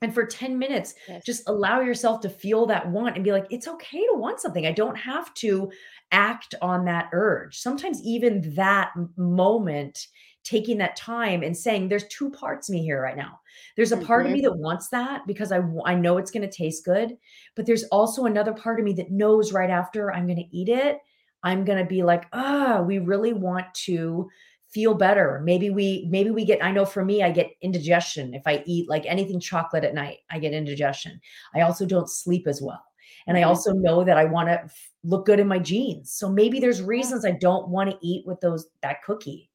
And 0.03 0.13
for 0.13 0.23
10 0.23 0.59
minutes 0.59 0.93
yes. 1.07 1.23
just 1.25 1.49
allow 1.49 1.81
yourself 1.81 2.21
to 2.21 2.29
feel 2.29 2.67
that 2.67 2.87
want 2.87 3.15
and 3.15 3.23
be 3.23 3.31
like 3.31 3.47
it's 3.49 3.67
okay 3.67 4.01
to 4.01 4.13
want 4.13 4.39
something. 4.39 4.67
I 4.67 4.73
don't 4.73 4.95
have 4.95 5.33
to 5.35 5.71
act 6.11 6.53
on 6.61 6.85
that 6.85 7.09
urge. 7.11 7.57
Sometimes 7.57 7.99
even 8.03 8.53
that 8.53 8.93
moment 9.17 10.05
taking 10.45 10.77
that 10.77 10.95
time 10.95 11.43
and 11.43 11.57
saying 11.57 11.89
there's 11.89 12.07
two 12.07 12.29
parts 12.29 12.69
of 12.69 12.73
me 12.73 12.81
here 12.81 13.01
right 13.01 13.17
now 13.17 13.39
there's 13.75 13.91
a 13.91 13.97
part 13.97 14.21
mm-hmm. 14.21 14.27
of 14.27 14.33
me 14.33 14.41
mm-hmm. 14.43 14.53
that 14.53 14.59
wants 14.59 14.87
that 14.89 15.25
because 15.27 15.51
i 15.51 15.59
i 15.85 15.93
know 15.93 16.17
it's 16.17 16.31
going 16.31 16.47
to 16.47 16.55
taste 16.55 16.85
good 16.85 17.17
but 17.55 17.65
there's 17.65 17.83
also 17.85 18.25
another 18.25 18.53
part 18.53 18.79
of 18.79 18.85
me 18.85 18.93
that 18.93 19.11
knows 19.11 19.51
right 19.51 19.69
after 19.69 20.13
i'm 20.13 20.25
going 20.25 20.37
to 20.37 20.57
eat 20.57 20.69
it 20.69 20.99
i'm 21.43 21.65
going 21.65 21.79
to 21.79 21.85
be 21.85 22.03
like 22.03 22.25
ah 22.31 22.81
we 22.81 22.99
really 22.99 23.33
want 23.33 23.65
to 23.73 24.29
feel 24.69 24.93
better 24.93 25.41
maybe 25.43 25.69
we 25.69 26.07
maybe 26.09 26.29
we 26.29 26.45
get 26.45 26.63
i 26.63 26.71
know 26.71 26.85
for 26.85 27.03
me 27.03 27.23
i 27.23 27.31
get 27.31 27.51
indigestion 27.61 28.33
if 28.33 28.43
i 28.45 28.63
eat 28.65 28.87
like 28.87 29.05
anything 29.05 29.39
chocolate 29.39 29.83
at 29.83 29.93
night 29.93 30.17
i 30.29 30.37
get 30.37 30.53
indigestion 30.53 31.19
i 31.55 31.61
also 31.61 31.85
don't 31.85 32.09
sleep 32.09 32.45
as 32.45 32.61
well 32.61 32.83
and 33.25 33.35
mm-hmm. 33.35 33.45
i 33.45 33.47
also 33.47 33.73
know 33.73 34.03
that 34.03 34.17
i 34.17 34.25
want 34.25 34.47
to 34.47 34.61
look 35.03 35.25
good 35.25 35.39
in 35.39 35.47
my 35.47 35.59
jeans 35.59 36.11
so 36.11 36.29
maybe 36.29 36.59
there's 36.59 36.81
reasons 36.81 37.25
i 37.25 37.31
don't 37.31 37.67
want 37.69 37.89
to 37.89 37.97
eat 38.01 38.25
with 38.27 38.39
those 38.41 38.67
that 38.81 39.01
cookie 39.03 39.49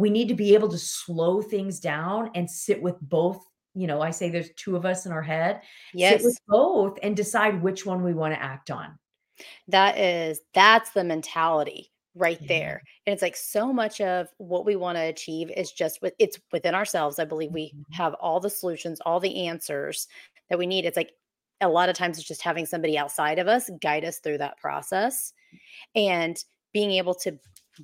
we 0.00 0.08
need 0.08 0.28
to 0.28 0.34
be 0.34 0.54
able 0.54 0.68
to 0.68 0.78
slow 0.78 1.42
things 1.42 1.78
down 1.78 2.30
and 2.34 2.50
sit 2.50 2.80
with 2.80 2.98
both 3.02 3.44
you 3.74 3.86
know 3.86 4.00
i 4.00 4.10
say 4.10 4.30
there's 4.30 4.50
two 4.56 4.74
of 4.74 4.86
us 4.86 5.06
in 5.06 5.12
our 5.12 5.22
head 5.22 5.60
yes 5.94 6.14
sit 6.14 6.24
with 6.24 6.38
both 6.48 6.98
and 7.02 7.14
decide 7.14 7.62
which 7.62 7.84
one 7.84 8.02
we 8.02 8.14
want 8.14 8.34
to 8.34 8.42
act 8.42 8.70
on 8.70 8.98
that 9.68 9.98
is 9.98 10.40
that's 10.54 10.90
the 10.90 11.04
mentality 11.04 11.92
right 12.14 12.38
yeah. 12.40 12.48
there 12.48 12.82
and 13.06 13.12
it's 13.12 13.22
like 13.22 13.36
so 13.36 13.72
much 13.72 14.00
of 14.00 14.26
what 14.38 14.64
we 14.64 14.74
want 14.74 14.96
to 14.96 15.02
achieve 15.02 15.50
is 15.56 15.70
just 15.70 16.00
with 16.02 16.14
it's 16.18 16.38
within 16.50 16.74
ourselves 16.74 17.18
i 17.18 17.24
believe 17.24 17.52
we 17.52 17.68
mm-hmm. 17.68 17.92
have 17.92 18.14
all 18.14 18.40
the 18.40 18.50
solutions 18.50 19.00
all 19.06 19.20
the 19.20 19.46
answers 19.46 20.08
that 20.48 20.58
we 20.58 20.66
need 20.66 20.84
it's 20.84 20.96
like 20.96 21.12
a 21.60 21.68
lot 21.68 21.90
of 21.90 21.94
times 21.94 22.18
it's 22.18 22.26
just 22.26 22.42
having 22.42 22.64
somebody 22.64 22.96
outside 22.96 23.38
of 23.38 23.46
us 23.46 23.70
guide 23.82 24.04
us 24.04 24.18
through 24.18 24.38
that 24.38 24.58
process 24.58 25.32
and 25.94 26.42
being 26.72 26.92
able 26.92 27.14
to 27.14 27.38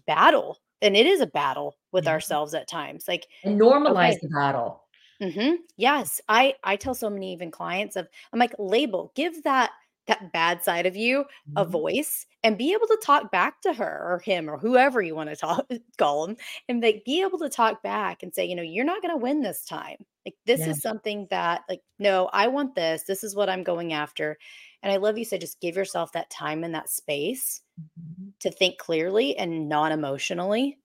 battle 0.07 0.59
and 0.83 0.97
it 0.97 1.07
is 1.07 1.21
a 1.21 1.27
battle 1.27 1.77
with 1.93 2.05
mm-hmm. 2.05 2.13
ourselves 2.13 2.55
at 2.55 2.69
times 2.69 3.05
like 3.09 3.27
and 3.45 3.61
normalize 3.61 4.13
okay. 4.13 4.21
the 4.23 4.29
battle 4.29 4.83
mm-hmm. 5.21 5.55
yes 5.77 6.21
i 6.29 6.55
i 6.65 6.77
tell 6.77 6.95
so 6.95 7.11
many 7.11 7.33
even 7.33 7.51
clients 7.51 7.97
of 7.97 8.09
i'm 8.33 8.39
like 8.39 8.55
label 8.59 9.13
give 9.15 9.43
that 9.45 9.71
that 10.07 10.33
bad 10.33 10.63
side 10.63 10.87
of 10.87 10.97
you 10.97 11.21
mm-hmm. 11.21 11.59
a 11.59 11.65
voice 11.65 12.27
and 12.43 12.59
be 12.59 12.73
able 12.73 12.87
to 12.87 12.99
talk 13.03 13.31
back 13.33 13.61
to 13.61 13.73
her 13.73 14.03
or 14.05 14.21
him 14.21 14.49
or 14.49 14.57
whoever 14.57 15.03
you 15.03 15.15
want 15.15 15.29
to 15.29 15.37
talk 15.37 15.67
call 15.99 16.27
them 16.27 16.37
and 16.69 16.83
like 16.83 17.03
be 17.05 17.23
able 17.23 17.39
to 17.39 17.49
talk 17.49 17.83
back 17.83 18.23
and 18.23 18.35
say 18.35 18.45
you 18.45 18.55
know 18.55 18.63
you're 18.63 18.85
not 18.85 19.03
going 19.03 19.13
to 19.13 19.23
win 19.23 19.43
this 19.43 19.65
time 19.65 19.97
like 20.25 20.35
this 20.47 20.61
yeah. 20.61 20.71
is 20.71 20.81
something 20.81 21.27
that 21.31 21.63
like 21.69 21.81
no 21.99 22.29
i 22.33 22.47
want 22.47 22.75
this 22.75 23.03
this 23.03 23.25
is 23.25 23.35
what 23.35 23.49
i'm 23.49 23.63
going 23.63 23.93
after 23.93 24.39
and 24.83 24.93
i 24.93 24.97
love 24.97 25.19
you 25.19 25.25
said 25.25 25.41
just 25.41 25.61
give 25.61 25.77
yourself 25.77 26.13
that 26.13 26.31
time 26.31 26.65
and 26.65 26.75
that 26.75 26.89
space 26.89 27.63
mm-hmm. 27.81 28.29
to 28.41 28.51
think 28.51 28.79
clearly 28.79 29.37
and 29.37 29.69
non 29.69 29.93
emotionally 29.93 30.79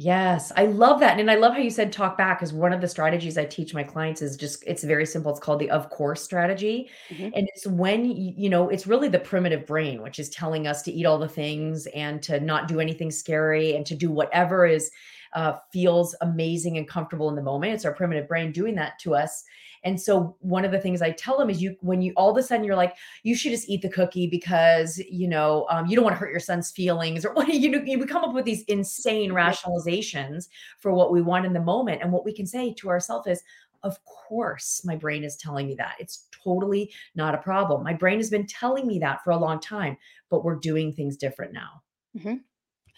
Yes, 0.00 0.52
I 0.56 0.66
love 0.66 1.00
that. 1.00 1.18
And 1.18 1.28
I 1.28 1.34
love 1.34 1.54
how 1.54 1.58
you 1.58 1.70
said 1.70 1.92
talk 1.92 2.16
back 2.16 2.38
because 2.38 2.52
one 2.52 2.72
of 2.72 2.80
the 2.80 2.86
strategies 2.86 3.36
I 3.36 3.44
teach 3.44 3.74
my 3.74 3.82
clients 3.82 4.22
is 4.22 4.36
just 4.36 4.62
it's 4.64 4.84
very 4.84 5.04
simple. 5.04 5.32
It's 5.32 5.40
called 5.40 5.58
the 5.58 5.70
of 5.70 5.90
course 5.90 6.22
strategy. 6.22 6.88
Mm-hmm. 7.08 7.30
And 7.34 7.48
it's 7.52 7.66
when 7.66 8.04
you 8.04 8.48
know, 8.48 8.68
it's 8.68 8.86
really 8.86 9.08
the 9.08 9.18
primitive 9.18 9.66
brain 9.66 10.00
which 10.00 10.20
is 10.20 10.30
telling 10.30 10.68
us 10.68 10.82
to 10.82 10.92
eat 10.92 11.04
all 11.04 11.18
the 11.18 11.28
things 11.28 11.88
and 11.96 12.22
to 12.22 12.38
not 12.38 12.68
do 12.68 12.78
anything 12.78 13.10
scary 13.10 13.74
and 13.74 13.84
to 13.86 13.96
do 13.96 14.08
whatever 14.08 14.66
is 14.66 14.88
uh, 15.32 15.54
feels 15.72 16.14
amazing 16.20 16.78
and 16.78 16.86
comfortable 16.86 17.28
in 17.28 17.34
the 17.34 17.42
moment. 17.42 17.72
It's 17.72 17.84
our 17.84 17.92
primitive 17.92 18.28
brain 18.28 18.52
doing 18.52 18.76
that 18.76 19.00
to 19.00 19.16
us. 19.16 19.42
And 19.84 20.00
so 20.00 20.36
one 20.40 20.64
of 20.64 20.72
the 20.72 20.80
things 20.80 21.02
I 21.02 21.12
tell 21.12 21.38
them 21.38 21.50
is 21.50 21.62
you 21.62 21.76
when 21.80 22.02
you 22.02 22.12
all 22.16 22.30
of 22.30 22.36
a 22.36 22.42
sudden 22.42 22.64
you're 22.64 22.76
like 22.76 22.96
you 23.22 23.34
should 23.34 23.52
just 23.52 23.68
eat 23.68 23.82
the 23.82 23.88
cookie 23.88 24.26
because 24.26 24.98
you 24.98 25.28
know 25.28 25.66
um, 25.70 25.86
you 25.86 25.94
don't 25.94 26.04
want 26.04 26.14
to 26.14 26.20
hurt 26.20 26.30
your 26.30 26.40
son's 26.40 26.70
feelings 26.70 27.24
or 27.24 27.32
what 27.34 27.48
you 27.48 27.70
know 27.70 27.82
you 27.84 28.04
come 28.06 28.24
up 28.24 28.34
with 28.34 28.44
these 28.44 28.62
insane 28.64 29.30
rationalizations 29.30 30.48
for 30.78 30.92
what 30.92 31.12
we 31.12 31.22
want 31.22 31.46
in 31.46 31.52
the 31.52 31.60
moment. 31.60 32.02
And 32.02 32.12
what 32.12 32.24
we 32.24 32.32
can 32.32 32.46
say 32.46 32.72
to 32.74 32.88
ourselves 32.88 33.26
is 33.26 33.42
of 33.84 33.98
course 34.04 34.82
my 34.84 34.96
brain 34.96 35.24
is 35.24 35.36
telling 35.36 35.66
me 35.66 35.74
that. 35.76 35.94
It's 35.98 36.26
totally 36.44 36.92
not 37.14 37.34
a 37.34 37.38
problem. 37.38 37.84
My 37.84 37.94
brain 37.94 38.18
has 38.18 38.30
been 38.30 38.46
telling 38.46 38.86
me 38.86 38.98
that 39.00 39.22
for 39.24 39.30
a 39.30 39.38
long 39.38 39.60
time 39.60 39.96
but 40.30 40.44
we're 40.44 40.56
doing 40.56 40.92
things 40.92 41.16
different 41.16 41.52
now. 41.52 41.82
Hmm 42.20 42.36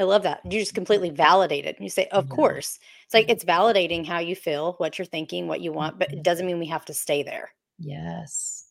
I 0.00 0.04
love 0.04 0.22
that. 0.24 0.40
You 0.44 0.58
just 0.58 0.70
mm-hmm. 0.70 0.76
completely 0.76 1.10
validate 1.10 1.66
it. 1.66 1.76
You 1.78 1.90
say, 1.90 2.06
of 2.06 2.26
yeah. 2.28 2.34
course. 2.34 2.78
It's 3.04 3.14
like 3.14 3.28
it's 3.28 3.44
validating 3.44 4.06
how 4.06 4.18
you 4.18 4.34
feel, 4.34 4.72
what 4.78 4.98
you're 4.98 5.04
thinking, 5.04 5.46
what 5.46 5.60
you 5.60 5.72
want, 5.72 5.98
but 5.98 6.10
it 6.12 6.20
Mhm. 6.20 6.22
doesn't 6.22 6.46
mean 6.46 6.58
we 6.58 6.66
have 6.66 6.86
to 6.86 6.94
stay 6.94 7.22
there. 7.22 7.52
yes 7.78 8.66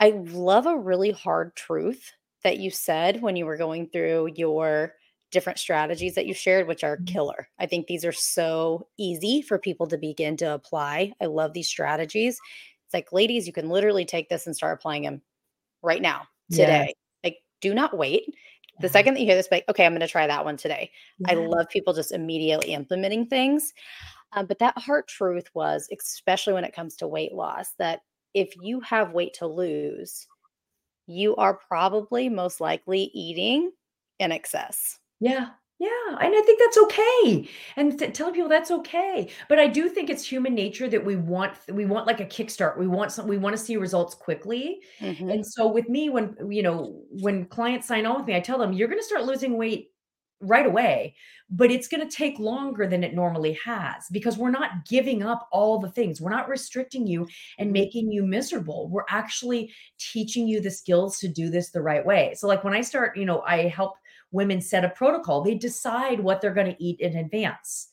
I 0.00 0.10
love 0.10 0.66
a 0.66 0.78
really 0.78 1.10
hard 1.10 1.54
truth 1.56 2.12
that 2.44 2.58
you 2.58 2.70
said 2.70 3.20
when 3.20 3.36
you 3.36 3.44
were 3.46 3.56
going 3.56 3.88
through 3.88 4.32
your 4.36 4.94
different 5.30 5.58
strategies 5.58 6.14
that 6.14 6.26
you 6.26 6.32
shared, 6.34 6.66
which 6.66 6.84
are 6.84 6.96
mm-hmm. 6.96 7.04
killer. 7.06 7.48
I 7.58 7.66
think 7.66 7.86
these 7.86 8.04
are 8.04 8.12
so 8.12 8.86
easy 8.96 9.42
for 9.42 9.58
people 9.58 9.86
to 9.88 9.98
begin 9.98 10.36
to 10.38 10.54
apply. 10.54 11.12
I 11.20 11.26
love 11.26 11.52
these 11.52 11.68
strategies. 11.68 12.38
It's 12.86 12.94
like, 12.94 13.12
ladies, 13.12 13.46
you 13.46 13.52
can 13.52 13.68
literally 13.68 14.04
take 14.06 14.28
this 14.28 14.46
and 14.46 14.56
start 14.56 14.78
applying 14.78 15.02
them 15.02 15.20
right 15.82 16.00
now, 16.00 16.22
yes 16.48 16.58
today. 16.58 16.94
Like, 17.22 17.38
do 17.60 17.74
not 17.74 17.96
wait. 17.96 18.34
The 18.80 18.88
second 18.88 19.14
that 19.14 19.20
you 19.20 19.26
hear 19.26 19.36
this, 19.36 19.48
like, 19.50 19.64
okay, 19.68 19.84
I'm 19.84 19.92
going 19.92 20.00
to 20.00 20.08
try 20.08 20.26
that 20.26 20.44
one 20.44 20.56
today. 20.56 20.90
I 21.26 21.34
love 21.34 21.68
people 21.68 21.92
just 21.92 22.12
immediately 22.12 22.72
implementing 22.74 23.26
things. 23.26 23.72
Um, 24.34 24.46
but 24.46 24.58
that 24.58 24.76
hard 24.78 25.08
truth 25.08 25.46
was, 25.54 25.88
especially 25.96 26.52
when 26.52 26.64
it 26.64 26.74
comes 26.74 26.96
to 26.96 27.08
weight 27.08 27.32
loss, 27.32 27.70
that 27.78 28.00
if 28.34 28.54
you 28.60 28.80
have 28.80 29.12
weight 29.12 29.34
to 29.34 29.46
lose, 29.46 30.26
you 31.06 31.34
are 31.36 31.58
probably 31.68 32.28
most 32.28 32.60
likely 32.60 33.10
eating 33.14 33.72
in 34.18 34.30
excess. 34.32 34.98
Yeah. 35.20 35.48
Yeah. 35.78 35.88
And 36.20 36.34
I 36.34 36.42
think 36.44 36.58
that's 36.58 36.78
okay. 36.78 37.48
And 37.76 37.96
t- 37.98 38.10
telling 38.10 38.34
people 38.34 38.48
that's 38.48 38.70
okay. 38.72 39.30
But 39.48 39.60
I 39.60 39.68
do 39.68 39.88
think 39.88 40.10
it's 40.10 40.24
human 40.28 40.54
nature 40.54 40.88
that 40.88 41.04
we 41.04 41.14
want 41.14 41.54
we 41.68 41.84
want 41.86 42.06
like 42.06 42.18
a 42.20 42.24
kickstart. 42.26 42.76
We 42.78 42.88
want 42.88 43.12
some 43.12 43.28
we 43.28 43.38
want 43.38 43.56
to 43.56 43.62
see 43.62 43.76
results 43.76 44.14
quickly. 44.16 44.82
hmm 45.00 45.30
And 45.32 45.46
so 45.46 45.68
with 45.68 45.88
me, 45.88 46.10
when 46.10 46.36
you 46.50 46.62
know, 46.64 47.04
when 47.10 47.46
clients 47.46 47.86
sign 47.86 48.06
on 48.06 48.16
with 48.16 48.26
me, 48.26 48.34
I 48.34 48.40
tell 48.40 48.58
them 48.58 48.72
you're 48.72 48.88
gonna 48.88 49.02
start 49.02 49.24
losing 49.24 49.56
weight 49.56 49.92
right 50.40 50.66
away, 50.66 51.16
but 51.50 51.70
it's 51.70 51.88
gonna 51.88 52.08
take 52.10 52.38
longer 52.40 52.86
than 52.86 53.04
it 53.04 53.14
normally 53.14 53.52
has 53.64 54.06
because 54.12 54.36
we're 54.38 54.50
not 54.50 54.84
giving 54.88 55.22
up 55.22 55.48
all 55.52 55.78
the 55.78 55.90
things. 55.90 56.20
We're 56.20 56.30
not 56.30 56.48
restricting 56.48 57.06
you 57.06 57.28
and 57.58 57.72
hmm 57.72 57.72
making 57.72 58.10
you 58.10 58.24
miserable. 58.24 58.88
We're 58.88 59.04
actually 59.08 59.72
teaching 59.98 60.48
you 60.48 60.60
the 60.60 60.70
skills 60.70 61.18
to 61.20 61.28
do 61.28 61.50
this 61.50 61.70
the 61.70 61.82
right 61.82 62.04
way. 62.04 62.34
So 62.36 62.48
like 62.48 62.64
when 62.64 62.74
I 62.74 62.80
start, 62.82 63.16
you 63.16 63.24
know, 63.24 63.42
I 63.42 63.68
help 63.68 63.94
women 64.30 64.60
set 64.60 64.84
a 64.84 64.90
protocol. 64.90 65.42
They 65.42 65.54
decide 65.54 66.20
what 66.20 66.40
they're 66.40 66.54
going 66.54 66.74
to 66.74 66.82
eat 66.84 67.00
in 67.00 67.16
advance. 67.16 67.88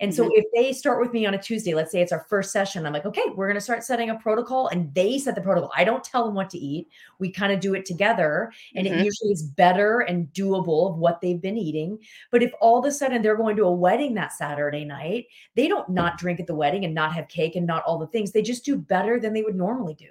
And 0.00 0.14
so 0.14 0.26
hmm 0.26 0.30
if 0.32 0.46
they 0.54 0.72
start 0.72 0.98
with 1.00 1.12
me 1.12 1.26
on 1.26 1.34
a 1.34 1.38
Tuesday, 1.42 1.74
let's 1.74 1.92
say 1.92 2.00
it's 2.00 2.10
our 2.12 2.24
first 2.30 2.52
session, 2.52 2.86
I'm 2.86 2.92
like, 2.94 3.04
okay, 3.04 3.24
we're 3.34 3.46
going 3.46 3.56
to 3.56 3.60
start 3.60 3.84
setting 3.84 4.08
a 4.08 4.14
protocol 4.18 4.68
and 4.68 4.92
they 4.94 5.18
set 5.18 5.34
the 5.34 5.42
protocol. 5.42 5.70
I 5.76 5.84
don't 5.84 6.02
tell 6.02 6.24
them 6.24 6.34
what 6.34 6.48
to 6.50 6.58
eat. 6.58 6.88
We 7.18 7.30
kind 7.30 7.52
of 7.52 7.60
do 7.60 7.74
it 7.74 7.84
together 7.84 8.50
and 8.76 8.86
it 8.86 8.94
hmm 8.94 9.02
usually 9.02 9.30
is 9.30 9.42
better 9.42 10.00
and 10.00 10.32
doable 10.32 10.90
of 10.90 10.96
what 10.96 11.20
they've 11.20 11.40
been 11.40 11.58
eating. 11.58 11.98
But 12.30 12.42
if 12.42 12.50
all 12.62 12.78
of 12.78 12.86
a 12.86 12.90
sudden 12.90 13.20
they're 13.20 13.36
going 13.36 13.56
to 13.56 13.64
a 13.64 13.72
wedding 13.72 14.14
that 14.14 14.32
Saturday 14.32 14.86
night, 14.86 15.26
they 15.54 15.68
don't 15.68 15.88
not 15.90 16.16
drink 16.16 16.40
at 16.40 16.46
the 16.46 16.54
wedding 16.54 16.86
and 16.86 16.94
not 16.94 17.12
have 17.12 17.28
cake 17.28 17.54
and 17.56 17.66
not 17.66 17.82
all 17.84 17.98
the 17.98 18.06
things. 18.06 18.32
They 18.32 18.42
just 18.42 18.64
do 18.64 18.76
better 18.76 19.20
than 19.20 19.34
they 19.34 19.42
would 19.42 19.54
normally 19.56 19.94
do. 19.94 20.08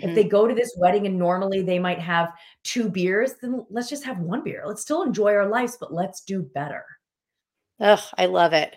If 0.00 0.14
hmm 0.14 0.14
they 0.14 0.24
go 0.24 0.46
to 0.46 0.54
this 0.54 0.74
wedding 0.78 1.06
and 1.06 1.18
normally 1.18 1.62
they 1.62 1.78
might 1.78 1.98
have 2.00 2.32
2 2.64 2.88
beers, 2.90 3.34
then 3.42 3.66
let's 3.70 3.88
just 3.88 4.04
have 4.04 4.18
1 4.20 4.44
beer. 4.44 4.64
Let's 4.66 4.82
still 4.82 5.02
enjoy 5.02 5.32
our 5.34 5.48
lives, 5.48 5.76
but 5.80 5.92
let's 5.92 6.22
do 6.22 6.42
better. 6.42 6.84
Ugh, 7.80 8.00
I 8.16 8.26
love 8.26 8.52
it. 8.52 8.76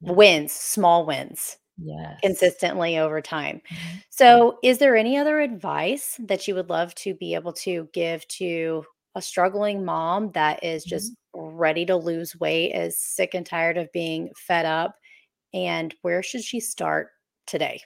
Wins, 0.00 0.52
small 0.52 1.06
wins. 1.06 1.56
Yes. 1.78 2.22
consistently 2.22 2.98
over 2.98 3.20
time. 3.22 3.62
Mhm. 3.70 4.02
So, 4.10 4.58
is 4.62 4.78
there 4.78 4.96
any 4.96 5.18
other 5.18 5.40
advice 5.40 6.18
that 6.24 6.48
you 6.48 6.54
would 6.56 6.70
love 6.70 6.94
to 6.96 7.14
be 7.14 7.34
able 7.34 7.52
to 7.54 7.88
give 7.94 8.26
to 8.28 8.84
a 9.16 9.22
struggling 9.22 9.84
mom 9.84 10.32
that 10.32 10.64
is 10.64 10.84
just 10.84 11.14
ready 11.34 11.86
to 11.86 11.96
lose 11.96 12.38
weight, 12.40 12.74
is 12.74 12.98
sick 12.98 13.34
and 13.34 13.46
tired 13.46 13.78
of 13.78 13.92
being 13.92 14.30
fed 14.36 14.66
up? 14.66 14.96
And 15.54 15.94
where 16.02 16.22
should 16.22 16.44
she 16.44 16.60
start 16.60 17.10
today? 17.46 17.82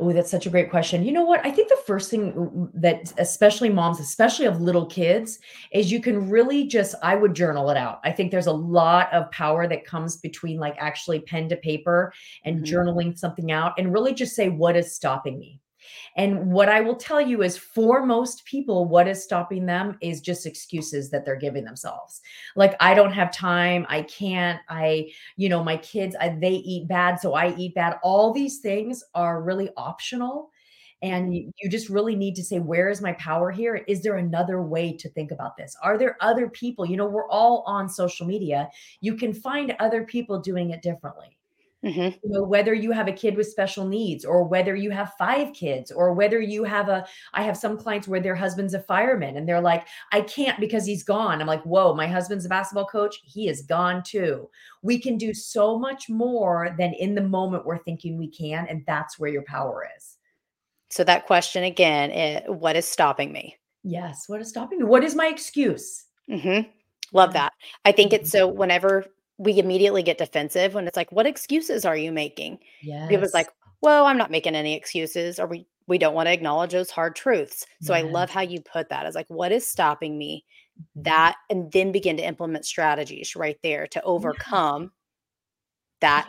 Oh, 0.00 0.12
that's 0.12 0.30
such 0.30 0.46
a 0.46 0.50
great 0.50 0.70
question. 0.70 1.04
You 1.04 1.10
know 1.10 1.24
what? 1.24 1.44
I 1.44 1.50
think 1.50 1.68
the 1.68 1.78
first 1.84 2.08
thing 2.08 2.70
that, 2.74 3.12
especially 3.18 3.68
moms, 3.68 3.98
especially 3.98 4.46
of 4.46 4.60
little 4.60 4.86
kids, 4.86 5.40
is 5.72 5.90
you 5.90 6.00
can 6.00 6.30
really 6.30 6.68
just, 6.68 6.94
I 7.02 7.16
would 7.16 7.34
journal 7.34 7.68
it 7.70 7.76
out. 7.76 7.98
I 8.04 8.12
think 8.12 8.30
there's 8.30 8.46
a 8.46 8.52
lot 8.52 9.12
of 9.12 9.28
power 9.32 9.66
that 9.66 9.84
comes 9.84 10.16
between 10.18 10.60
like 10.60 10.76
actually 10.78 11.20
pen 11.20 11.48
to 11.48 11.56
paper 11.56 12.12
and 12.44 12.62
Mhm, 12.62 12.64
journaling 12.64 13.18
something 13.18 13.50
out 13.50 13.72
and 13.76 13.92
really 13.92 14.14
just 14.14 14.36
say, 14.36 14.48
what 14.48 14.76
is 14.76 14.94
stopping 14.94 15.36
me? 15.36 15.60
And 16.16 16.50
what 16.50 16.68
I 16.68 16.80
will 16.80 16.96
tell 16.96 17.20
you 17.20 17.42
is 17.42 17.56
for 17.56 18.04
most 18.04 18.44
people, 18.44 18.86
what 18.86 19.08
is 19.08 19.22
stopping 19.22 19.66
them 19.66 19.96
is 20.00 20.20
just 20.20 20.46
excuses 20.46 21.10
that 21.10 21.24
they're 21.24 21.36
giving 21.36 21.64
themselves. 21.64 22.20
Like, 22.56 22.74
I 22.80 22.94
don't 22.94 23.12
have 23.12 23.32
time. 23.32 23.86
I 23.88 24.02
can't. 24.02 24.60
I, 24.68 25.10
you 25.36 25.48
know, 25.48 25.62
my 25.62 25.76
kids, 25.78 26.16
I, 26.20 26.30
they 26.30 26.54
eat 26.54 26.88
bad. 26.88 27.20
So 27.20 27.34
I 27.34 27.54
eat 27.56 27.74
bad. 27.74 27.96
All 28.02 28.32
these 28.32 28.58
things 28.58 29.04
are 29.14 29.42
really 29.42 29.70
optional. 29.76 30.50
And 31.00 31.32
you, 31.32 31.52
you 31.62 31.70
just 31.70 31.88
really 31.88 32.16
need 32.16 32.34
to 32.34 32.44
say, 32.44 32.58
where 32.58 32.88
is 32.88 33.00
my 33.00 33.12
power 33.14 33.52
here? 33.52 33.76
Is 33.86 34.02
there 34.02 34.16
another 34.16 34.62
way 34.62 34.96
to 34.96 35.08
think 35.10 35.30
about 35.30 35.56
this? 35.56 35.76
Are 35.82 35.96
there 35.96 36.16
other 36.20 36.48
people? 36.48 36.84
You 36.84 36.96
know, 36.96 37.06
we're 37.06 37.28
all 37.28 37.62
on 37.66 37.88
social 37.88 38.26
media. 38.26 38.68
You 39.00 39.14
can 39.14 39.32
find 39.32 39.76
other 39.78 40.04
people 40.04 40.40
doing 40.40 40.70
it 40.70 40.82
differently 40.82 41.37
mhm. 41.84 42.12
you 42.22 42.30
know 42.30 42.42
whether 42.42 42.74
you 42.74 42.90
have 42.90 43.06
a 43.08 43.12
kid 43.12 43.36
with 43.36 43.46
special 43.48 43.86
needs 43.86 44.24
or 44.24 44.42
whether 44.44 44.74
you 44.74 44.90
have 44.90 45.12
five 45.18 45.52
kids 45.52 45.92
or 45.92 46.12
whether 46.12 46.40
you 46.40 46.64
have 46.64 46.88
a 46.88 47.06
i 47.34 47.42
have 47.42 47.56
some 47.56 47.76
clients 47.78 48.08
where 48.08 48.20
their 48.20 48.34
husband's 48.34 48.74
a 48.74 48.80
fireman 48.80 49.36
and 49.36 49.48
they're 49.48 49.60
like 49.60 49.86
i 50.12 50.20
can't 50.20 50.58
because 50.60 50.84
he's 50.84 51.02
gone 51.04 51.40
i'm 51.40 51.46
like 51.46 51.62
whoa 51.62 51.94
my 51.94 52.06
husband's 52.06 52.44
a 52.46 52.48
basketball 52.48 52.86
coach 52.86 53.20
he 53.24 53.48
is 53.48 53.62
gone 53.62 54.02
too 54.02 54.48
we 54.82 54.98
can 54.98 55.16
do 55.16 55.32
so 55.32 55.78
much 55.78 56.08
more 56.08 56.74
than 56.78 56.92
in 56.94 57.14
the 57.14 57.22
moment 57.22 57.64
we're 57.64 57.78
thinking 57.84 58.16
we 58.18 58.28
can 58.28 58.66
and 58.68 58.84
that's 58.86 59.18
where 59.18 59.30
your 59.30 59.42
power 59.44 59.86
is 59.96 60.16
So, 60.90 61.04
that 61.04 61.26
question 61.26 61.64
again, 61.64 62.10
eh, 62.12 62.40
what 62.46 62.74
is 62.76 62.86
stopping 62.86 63.30
me? 63.32 63.56
yes 63.84 64.24
what 64.28 64.40
is 64.40 64.48
stopping 64.48 64.78
me 64.80 64.84
what 64.84 65.04
is 65.04 65.14
my 65.14 65.28
excuse 65.28 66.06
Mm-hmm. 66.28 66.68
Love 67.12 67.32
that. 67.32 67.54
I 67.86 67.92
think 67.92 68.12
it's 68.12 68.28
Mhm. 68.28 68.32
so 68.32 68.48
whenever 68.48 69.06
we 69.38 69.58
immediately 69.58 70.02
get 70.02 70.18
defensive 70.18 70.74
when 70.74 70.86
it's 70.88 70.96
like, 70.96 71.12
"What 71.12 71.26
excuses 71.26 71.84
are 71.84 71.96
you 71.96 72.12
making?" 72.12 72.58
People's 73.08 73.32
yes 73.32 73.34
like, 73.34 73.48
"Well, 73.82 74.06
I'm 74.06 74.18
not 74.18 74.30
making 74.30 74.54
any 74.56 74.74
excuses," 74.74 75.38
or 75.40 75.46
we 75.46 75.66
we 75.88 75.98
don't 75.98 76.14
wanna 76.14 76.30
acknowledge 76.30 76.72
those 76.72 76.90
hard 76.90 77.16
truths. 77.16 77.66
So 77.80 77.94
I 77.94 78.02
love 78.02 78.30
how 78.30 78.42
you 78.42 78.60
put 78.60 78.88
that 78.90 79.06
as 79.06 79.14
like, 79.14 79.28
"What 79.30 79.52
is 79.52 79.66
stopping 79.68 80.18
me?" 80.18 80.44
Mhm. 80.96 81.02
That 81.04 81.36
and 81.50 81.72
then 81.72 81.92
begin 81.92 82.16
to 82.18 82.24
implement 82.26 82.66
strategies 82.66 83.36
right 83.36 83.58
there 83.62 83.86
to 83.88 84.02
yeah 84.16 84.32
overcome 84.32 84.92
that 86.00 86.28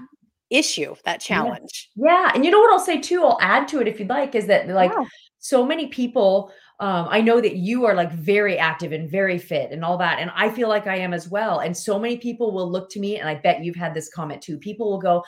issue, 0.50 0.96
that 1.06 1.22
yeah 1.30 1.52
challenge. 1.52 1.90
Yeah, 1.96 2.32
and 2.34 2.46
you 2.46 2.52
know 2.52 2.60
what 2.60 2.72
I'll 2.72 2.80
say 2.80 3.00
too, 3.02 3.24
I'll 3.24 3.38
add 3.42 3.68
to 3.70 3.82
it 3.82 3.88
if 3.88 4.00
you'd 4.00 4.10
like, 4.10 4.36
is 4.36 4.48
that 4.48 4.68
like 4.70 4.98
Yeah. 4.98 5.06
so 5.40 5.66
many 5.66 5.88
people, 5.88 6.52
um, 6.82 7.08
I 7.10 7.20
know 7.20 7.42
that 7.42 7.58
you 7.58 7.86
are 7.86 7.94
like 7.94 8.14
very 8.14 8.58
active 8.58 8.94
and 8.94 9.10
very 9.10 9.38
fit 9.38 9.72
and 9.72 9.84
all 9.84 9.98
that, 9.98 10.20
and 10.20 10.32
I 10.34 10.50
feel 10.50 10.70
like 10.70 10.88
I 10.88 10.96
am 10.96 11.14
as 11.14 11.28
well. 11.28 11.60
And 11.60 11.76
so 11.76 12.00
many 12.00 12.18
people 12.18 12.54
will 12.54 12.72
look 12.72 12.90
to 12.92 13.02
me, 13.02 13.18
and 13.18 13.28
I 13.28 13.36
bet 13.36 13.64
you've 13.64 13.76
had 13.76 13.94
this 13.94 14.10
comment 14.10 14.42
too. 14.42 14.58
People 14.58 14.90
will 14.90 15.00
go, 15.00 15.24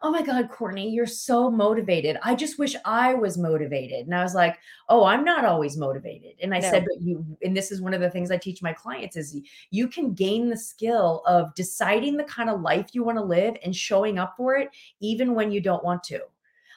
Oh 0.00 0.10
my 0.10 0.22
God, 0.22 0.50
Courtney, 0.50 0.90
you're 0.90 1.06
so 1.06 1.50
motivated. 1.50 2.18
I 2.22 2.34
just 2.34 2.58
wish 2.58 2.76
I 2.84 3.14
was 3.14 3.38
motivated. 3.38 4.06
And 4.06 4.14
I 4.14 4.22
was 4.22 4.34
like, 4.34 4.58
Oh, 4.88 5.04
I'm 5.04 5.24
not 5.24 5.44
always 5.44 5.76
motivated. 5.76 6.34
And 6.42 6.54
I 6.54 6.60
said, 6.60 6.84
But 6.84 7.00
you, 7.00 7.24
and 7.42 7.56
this 7.56 7.70
is 7.70 7.80
one 7.80 7.94
of 7.94 8.00
the 8.00 8.10
things 8.10 8.30
I 8.30 8.36
teach 8.36 8.62
my 8.62 8.72
clients 8.72 9.16
is 9.16 9.38
you 9.70 9.88
can 9.88 10.12
gain 10.12 10.48
the 10.48 10.56
skill 10.56 11.22
of 11.26 11.54
deciding 11.54 12.16
the 12.16 12.24
kind 12.24 12.50
of 12.50 12.60
life 12.60 12.88
you 12.92 13.02
want 13.04 13.18
to 13.18 13.24
live 13.24 13.56
and 13.64 13.74
showing 13.74 14.18
up 14.18 14.34
for 14.36 14.56
it 14.56 14.70
even 15.00 15.34
when 15.34 15.50
you 15.50 15.60
don't 15.60 15.84
want 15.84 16.02
to. 16.04 16.20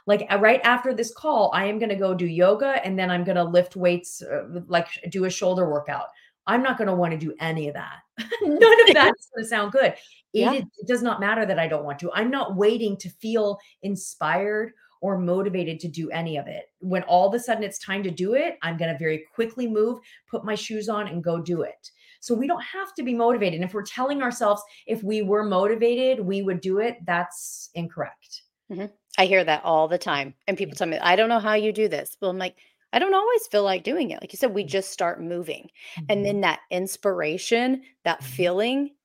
Like 0.07 0.25
uh, 0.31 0.39
right 0.39 0.61
after 0.63 0.93
this 0.93 1.13
call, 1.13 1.51
I 1.53 1.65
am 1.65 1.77
going 1.79 1.89
to 1.89 1.95
go 1.95 2.13
do 2.15 2.25
yoga 2.25 2.83
and 2.85 2.97
then 2.97 3.11
I'm 3.11 3.23
going 3.23 3.35
to 3.35 3.43
lift 3.43 3.75
weights, 3.75 4.21
uh, 4.23 4.61
like 4.67 4.87
do 5.09 5.25
a 5.25 5.29
shoulder 5.29 5.69
workout. 5.69 6.07
I'm 6.47 6.63
not 6.63 6.77
going 6.77 6.87
to 6.87 6.95
want 6.95 7.11
to 7.11 7.17
do 7.17 7.35
any 7.41 7.67
of 7.67 7.73
that. 7.75 7.97
None 8.41 8.53
of 8.87 8.93
that 8.93 9.13
is 9.19 9.27
going 9.35 9.43
to 9.43 9.47
sound 9.49 9.71
good. 9.73 9.93
It, 9.93 9.99
Yeah. 10.41 10.53
it 10.53 10.65
does 10.87 11.03
not 11.03 11.19
matter 11.19 11.45
that 11.45 11.59
I 11.59 11.67
don't 11.67 11.83
want 11.83 11.99
to. 11.99 12.11
I'm 12.13 12.31
not 12.31 12.55
waiting 12.55 12.95
to 12.97 13.09
feel 13.09 13.59
inspired 13.83 14.71
or 15.01 15.17
motivated 15.17 15.79
to 15.81 15.87
do 15.87 16.09
any 16.11 16.37
of 16.37 16.47
it. 16.47 16.71
When 16.79 17.03
all 17.03 17.27
of 17.27 17.33
a 17.33 17.39
sudden 17.39 17.63
it's 17.63 17.77
time 17.79 18.01
to 18.03 18.09
do 18.09 18.33
it, 18.33 18.57
I'm 18.63 18.77
going 18.77 18.91
to 18.91 18.97
very 18.97 19.25
quickly 19.35 19.67
move, 19.67 19.99
put 20.27 20.45
my 20.45 20.55
shoes 20.55 20.89
on, 20.89 21.07
and 21.07 21.23
go 21.23 21.39
do 21.39 21.61
it. 21.61 21.91
So 22.19 22.33
we 22.33 22.47
don't 22.47 22.63
have 22.63 22.95
to 22.95 23.03
be 23.03 23.13
motivated. 23.13 23.55
And 23.55 23.63
if 23.63 23.73
we're 23.73 23.83
telling 23.83 24.23
ourselves 24.23 24.61
if 24.87 25.03
we 25.03 25.21
were 25.21 25.43
motivated, 25.43 26.19
we 26.25 26.41
would 26.41 26.61
do 26.61 26.79
it, 26.79 26.97
that's 27.05 27.69
incorrect. 27.75 28.41
Mhm. 28.71 28.89
I 29.17 29.25
hear 29.25 29.43
that 29.43 29.63
all 29.63 29.87
the 29.87 29.97
time. 29.97 30.35
And 30.47 30.57
people 30.57 30.75
tell 30.75 30.87
me, 30.87 30.97
I 30.99 31.15
don't 31.15 31.29
know 31.29 31.39
how 31.39 31.53
you 31.53 31.71
do 31.73 31.87
this. 31.87 32.15
Well, 32.21 32.31
I'm 32.31 32.37
like, 32.37 32.57
I 32.93 32.99
don't 32.99 33.13
always 33.13 33.47
feel 33.47 33.63
like 33.63 33.83
doing 33.83 34.11
it. 34.11 34.21
Like 34.21 34.31
you 34.33 34.37
said, 34.37 34.53
we 34.53 34.63
just 34.63 34.91
start 34.91 35.21
moving. 35.21 35.69
And 36.09 36.23
Mhm. 36.23 36.25
then 36.25 36.41
that 36.41 36.61
inspiration, 36.71 37.83
that 38.03 38.23
feeling 38.23 38.95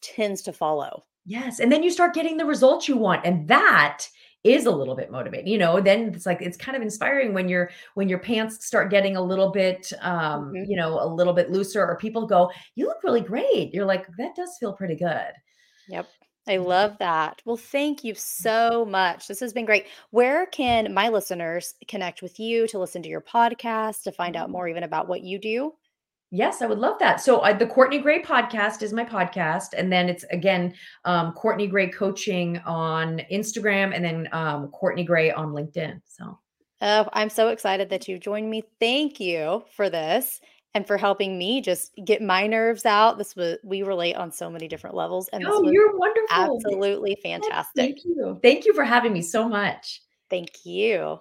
tends 0.00 0.42
to 0.42 0.52
follow. 0.52 1.04
Yes, 1.24 1.60
and 1.60 1.70
then 1.70 1.82
you 1.84 1.90
start 1.90 2.14
getting 2.14 2.36
the 2.36 2.44
results 2.44 2.88
you 2.88 2.96
want, 2.96 3.24
and 3.24 3.46
that 3.48 4.08
is 4.42 4.66
a 4.66 4.70
little 4.72 4.96
bit 4.96 5.08
motivating, 5.12 5.46
you 5.46 5.56
know, 5.58 5.80
then 5.80 6.12
it's 6.12 6.26
like 6.26 6.42
it's 6.42 6.56
kind 6.56 6.74
of 6.76 6.82
inspiring 6.82 7.32
when 7.32 7.48
your 7.48 7.70
when 7.94 8.08
your 8.08 8.18
pants 8.18 8.66
start 8.66 8.90
getting 8.90 9.16
a 9.16 9.22
little 9.22 9.52
bit, 9.52 9.92
um, 10.00 10.58
Mhm. 10.58 10.64
you 10.64 10.76
know, 10.76 11.00
a 11.00 11.06
little 11.06 11.32
bit 11.32 11.52
looser 11.52 11.80
or 11.86 11.96
people 11.96 12.26
go, 12.26 12.50
"You 12.74 12.86
look 12.86 13.04
really 13.04 13.20
great." 13.20 13.72
You're 13.72 13.84
like, 13.84 14.04
"That 14.18 14.34
does 14.34 14.56
feel 14.58 14.72
pretty 14.72 14.96
good." 14.96 15.30
Yep. 15.86 16.12
I 16.48 16.56
love 16.56 16.98
that. 16.98 17.40
Well, 17.44 17.56
thank 17.56 18.02
you 18.02 18.14
so 18.14 18.84
much. 18.84 19.28
This 19.28 19.40
has 19.40 19.52
been 19.52 19.64
great. 19.64 19.86
Where 20.10 20.46
can 20.46 20.92
my 20.92 21.08
listeners 21.08 21.74
connect 21.86 22.20
with 22.20 22.40
you 22.40 22.66
to 22.68 22.78
listen 22.78 23.02
to 23.04 23.08
your 23.08 23.20
podcast, 23.20 24.02
to 24.02 24.12
find 24.12 24.34
out 24.36 24.48
Mhm. 24.48 24.52
more 24.52 24.68
even 24.68 24.82
about 24.82 25.06
what 25.06 25.22
you 25.22 25.38
do? 25.38 25.74
Yes, 26.34 26.62
I 26.62 26.66
would 26.66 26.78
love 26.78 26.98
that. 26.98 27.20
So, 27.20 27.38
uh, 27.40 27.52
the 27.52 27.66
Courtney 27.66 27.98
Gray 27.98 28.22
podcast 28.22 28.82
is 28.82 28.92
my 28.92 29.04
podcast, 29.04 29.74
and 29.76 29.92
then 29.92 30.08
it's 30.08 30.24
again 30.30 30.74
um, 31.04 31.32
Courtney 31.34 31.66
Gray 31.66 31.88
Coaching 31.88 32.58
on 32.66 33.20
Instagram, 33.30 33.94
and 33.94 34.04
then 34.04 34.28
um, 34.32 34.68
Courtney 34.68 35.04
Gray 35.04 35.30
on 35.30 35.48
LinkedIn. 35.52 36.00
So, 36.06 36.38
Oh, 36.80 37.08
I'm 37.12 37.28
so 37.28 37.48
excited 37.50 37.90
that 37.90 38.08
you 38.08 38.18
joined 38.18 38.50
me. 38.50 38.64
Thank 38.80 39.20
you 39.20 39.62
for 39.76 39.88
this 39.90 40.40
and 40.74 40.86
for 40.86 40.96
helping 40.96 41.38
me 41.38 41.60
just 41.60 41.92
get 42.04 42.22
my 42.22 42.46
nerves 42.46 42.86
out. 42.86 43.18
This 43.18 43.36
was 43.36 43.58
we 43.62 43.82
relate 43.82 44.14
on 44.14 44.32
so 44.32 44.50
many 44.50 44.68
different 44.68 44.96
levels, 44.96 45.28
and 45.28 45.44
oh, 45.46 45.70
you're 45.70 45.96
wonderful. 45.96 46.28
absolutely 46.30 47.16
fantastic. 47.22 47.74
Thank 47.76 48.04
you. 48.04 48.38
Thank 48.42 48.64
you 48.64 48.74
for 48.74 48.84
having 48.84 49.12
me 49.12 49.22
so 49.22 49.48
much. 49.48 50.02
Thank 50.30 50.64
you. 50.64 51.20